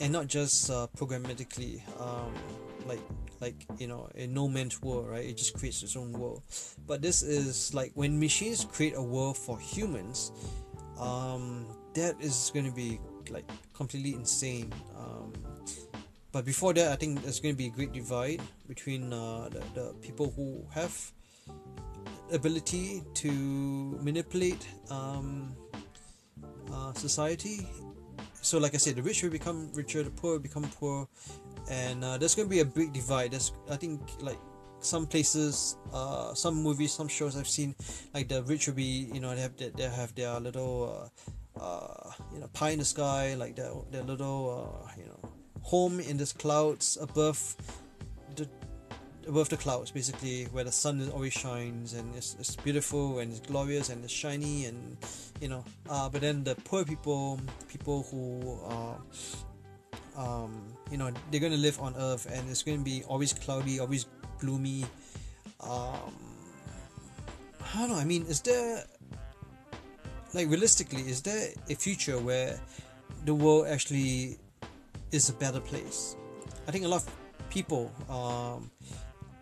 [0.00, 2.34] and not just uh, programmatically, um,
[2.86, 3.00] like
[3.40, 5.24] like you know a no man's world, right?
[5.24, 6.42] It just creates its own world.
[6.86, 10.32] But this is like when machines create a world for humans.
[10.98, 14.72] Um, that is going to be like completely insane.
[14.96, 15.32] Um,
[16.32, 19.62] but before that, I think there's going to be a great divide between uh, the,
[19.74, 20.94] the people who have
[22.32, 23.30] ability to
[24.02, 25.56] manipulate um,
[26.72, 27.66] uh, society.
[28.40, 31.08] So, like I said, the rich will become richer, the poor become poor,
[31.70, 33.32] and uh, there's going to be a big divide.
[33.32, 34.38] There's, I think, like
[34.80, 37.74] some places, uh, some movies, some shows I've seen,
[38.14, 41.10] like the rich will be, you know, they have their, they have their little
[41.56, 45.18] uh, uh, you know pie in the sky like their, their little uh, you know
[45.62, 47.56] home in the clouds above
[48.36, 48.48] the
[49.26, 53.40] above the clouds basically where the sun always shines and it's, it's beautiful and it's
[53.40, 54.96] glorious and it's shiny and
[55.40, 58.96] you know uh, but then the poor people people who are
[60.16, 63.32] um, you know they're going to live on earth and it's going to be always
[63.32, 64.06] cloudy always
[64.38, 64.84] gloomy.
[65.60, 66.14] Um,
[67.74, 67.96] I don't know.
[67.96, 68.84] I mean, is there
[70.34, 72.60] like realistically, is there a future where
[73.24, 74.38] the world actually
[75.12, 76.16] is a better place?
[76.66, 77.10] I think a lot of
[77.50, 78.70] people um,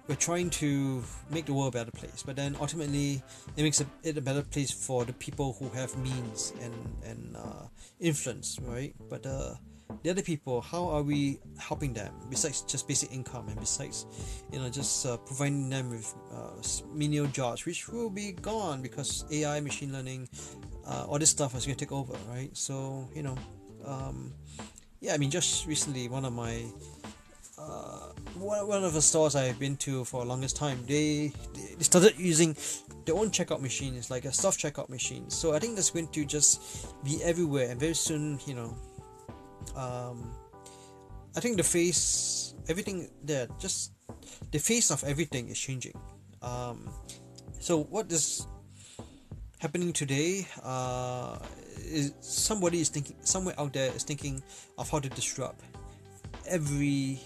[0.09, 3.23] we're trying to make the world a better place, but then ultimately
[3.57, 6.75] it makes it a better place for the people who have means and
[7.05, 7.67] and uh,
[7.99, 8.95] influence, right?
[9.11, 9.55] But uh,
[10.03, 14.07] the other people, how are we helping them besides just basic income and besides,
[14.53, 16.51] you know, just uh, providing them with uh,
[16.93, 20.29] menial jobs, which will be gone because AI, machine learning,
[20.87, 22.51] uh, all this stuff is going to take over, right?
[22.57, 23.37] So you know,
[23.85, 24.33] um,
[25.01, 26.65] yeah, I mean, just recently, one of my
[27.59, 32.15] uh, one of the stores I've been to for the longest time, they they started
[32.19, 32.57] using
[33.05, 33.95] their own checkout machine.
[33.95, 35.31] It's like a self checkout machine.
[35.31, 38.77] So I think that's going to just be everywhere, and very soon, you know,
[39.75, 40.31] um,
[41.37, 43.93] I think the face, everything there, just
[44.53, 45.99] the face of everything is changing.
[46.43, 46.89] Um,
[47.59, 48.47] so what is
[49.59, 50.47] happening today?
[50.63, 51.39] Uh,
[51.77, 54.43] is somebody is thinking somewhere out there is thinking
[54.79, 55.61] of how to disrupt
[56.49, 57.21] every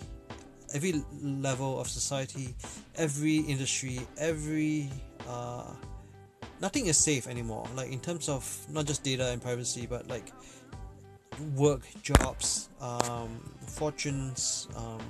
[0.74, 2.54] every level of society,
[2.96, 4.88] every industry, every
[5.28, 5.72] uh,
[6.60, 7.66] nothing is safe anymore.
[7.74, 10.32] Like in terms of not just data and privacy, but like
[11.56, 15.00] work, jobs, um, fortunes, um,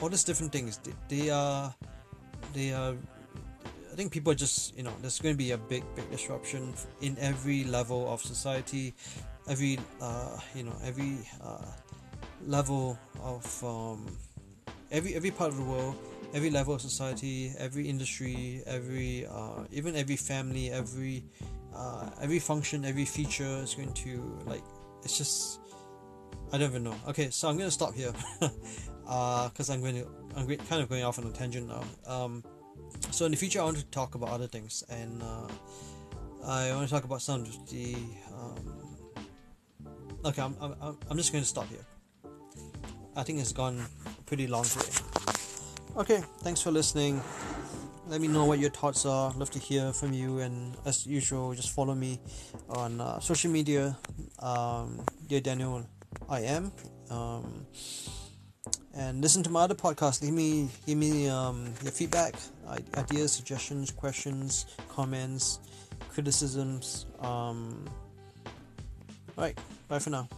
[0.00, 0.78] all these different things.
[0.78, 1.74] They, they are,
[2.52, 2.94] they are.
[3.92, 6.74] I think people are just you know there's going to be a big big disruption
[7.00, 8.94] in every level of society,
[9.48, 11.72] every uh, you know every uh,
[12.46, 14.06] level of um,
[14.90, 15.96] every every part of the world,
[16.34, 21.24] every level of society, every industry, every uh, even every family, every
[21.74, 24.62] uh, every function, every feature is going to like
[25.02, 25.60] it's just
[26.52, 26.94] I don't even know.
[27.08, 31.02] Okay, so I'm gonna stop here because uh, I'm going to I'm kind of going
[31.02, 31.82] off on a tangent now.
[32.06, 32.44] Um,
[33.10, 35.48] so in the future, I want to talk about other things, and uh,
[36.46, 37.96] I want to talk about some of the.
[38.34, 39.16] Um,
[40.26, 41.84] okay, I'm, I'm, I'm just going to stop here.
[43.16, 43.82] I think it's gone
[44.26, 44.92] pretty long today.
[45.96, 47.22] Okay, thanks for listening.
[48.08, 49.32] Let me know what your thoughts are.
[49.32, 50.38] Love to hear from you.
[50.38, 52.20] And as usual, just follow me
[52.68, 53.98] on uh, social media.
[54.38, 55.84] Um, dear Daniel,
[56.28, 56.70] I am.
[57.10, 57.66] Um,
[58.94, 60.20] and listen to my other podcast.
[60.20, 62.34] Give me, give me um, your feedback,
[62.96, 65.58] ideas, suggestions, questions, comments,
[66.08, 67.06] criticisms.
[67.18, 67.86] Um,
[69.36, 70.28] all right, bye for now.